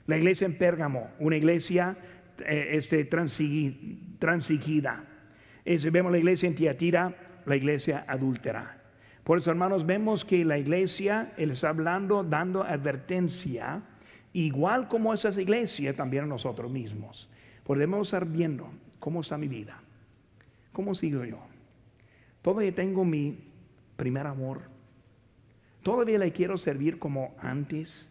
La 0.06 0.16
iglesia 0.16 0.44
en 0.44 0.58
Pérgamo, 0.58 1.10
una 1.20 1.36
iglesia 1.36 1.96
eh, 2.44 2.70
este, 2.72 3.04
transigida. 3.04 5.04
vemos 5.92 6.10
la 6.10 6.18
iglesia 6.18 6.48
en 6.48 6.56
Tiatira, 6.56 7.14
la 7.46 7.54
iglesia 7.54 8.04
adúltera. 8.08 8.78
Por 9.22 9.38
eso, 9.38 9.50
hermanos, 9.50 9.86
vemos 9.86 10.24
que 10.24 10.44
la 10.44 10.58
iglesia, 10.58 11.32
él 11.36 11.52
está 11.52 11.68
hablando, 11.68 12.24
dando 12.24 12.64
advertencia, 12.64 13.80
igual 14.32 14.88
como 14.88 15.14
esas 15.14 15.38
iglesias, 15.38 15.94
también 15.94 16.24
a 16.24 16.26
nosotros 16.26 16.68
mismos. 16.68 17.30
Podemos 17.62 18.08
estar 18.08 18.26
viendo 18.26 18.72
cómo 18.98 19.20
está 19.20 19.38
mi 19.38 19.46
vida, 19.46 19.80
cómo 20.72 20.96
sigo 20.96 21.24
yo. 21.24 21.38
Todavía 22.42 22.74
tengo 22.74 23.04
mi 23.04 23.38
primer 23.96 24.26
amor. 24.26 24.79
Todavía 25.82 26.18
le 26.18 26.32
quiero 26.32 26.56
servir 26.56 26.98
como 26.98 27.34
antes. 27.40 28.08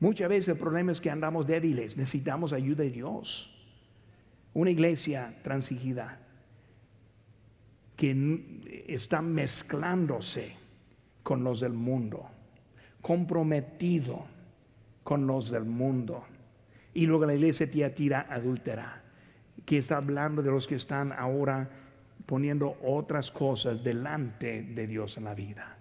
Muchas 0.00 0.28
veces 0.28 0.48
el 0.48 0.58
problema 0.58 0.92
es 0.92 1.00
que 1.00 1.10
andamos 1.10 1.46
débiles, 1.46 1.96
necesitamos 1.96 2.52
ayuda 2.52 2.84
de 2.84 2.90
Dios. 2.90 3.48
Una 4.52 4.70
iglesia 4.70 5.38
transigida 5.42 6.18
que 7.96 8.84
está 8.88 9.22
mezclándose 9.22 10.56
con 11.22 11.44
los 11.44 11.60
del 11.60 11.72
mundo, 11.72 12.26
comprometido 13.00 14.26
con 15.04 15.26
los 15.26 15.50
del 15.50 15.64
mundo. 15.64 16.24
Y 16.94 17.06
luego 17.06 17.26
la 17.26 17.34
iglesia 17.34 17.94
tira 17.94 18.26
adúltera, 18.28 19.02
que 19.64 19.78
está 19.78 19.98
hablando 19.98 20.42
de 20.42 20.50
los 20.50 20.66
que 20.66 20.74
están 20.74 21.12
ahora 21.12 21.70
poniendo 22.26 22.76
otras 22.82 23.30
cosas 23.30 23.82
delante 23.82 24.62
de 24.62 24.86
Dios 24.86 25.16
en 25.16 25.24
la 25.24 25.34
vida. 25.34 25.78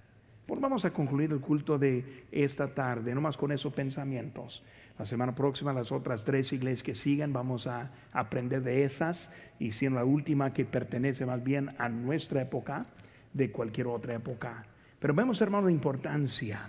Pues 0.52 0.60
vamos 0.60 0.84
a 0.84 0.91
concluir 0.91 1.32
el 1.32 1.39
culto 1.39 1.80
de 1.80 2.26
esta 2.30 2.68
tarde, 2.74 3.16
nomás 3.16 3.38
con 3.38 3.54
esos 3.54 3.72
pensamientos. 3.72 4.66
La 4.99 5.06
semana 5.06 5.34
próxima 5.34 5.72
las 5.72 5.93
otras 5.93 6.26
tres 6.26 6.52
iglesias 6.52 6.84
que 6.84 6.93
siguen 6.93 7.32
vamos 7.32 7.68
a 7.68 7.89
aprender 8.12 8.62
de 8.62 8.84
esas 8.84 9.32
y 9.60 9.72
siendo 9.72 9.99
la 9.99 10.04
última 10.04 10.52
que 10.52 10.66
pertenece 10.66 11.26
más 11.26 11.41
bien 11.41 11.74
a 11.78 11.88
nuestra 11.88 12.41
época 12.41 12.86
de 13.32 13.49
cualquier 13.49 13.88
otra 13.88 14.16
época. 14.16 14.66
Pero 14.99 15.14
vemos, 15.14 15.39
hermano, 15.39 15.68
la 15.68 15.72
importancia 15.72 16.68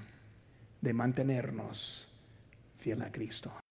de 0.81 0.93
mantenernos 0.93 2.09
fiel 2.79 3.03
a 3.03 3.11
Cristo. 3.11 3.62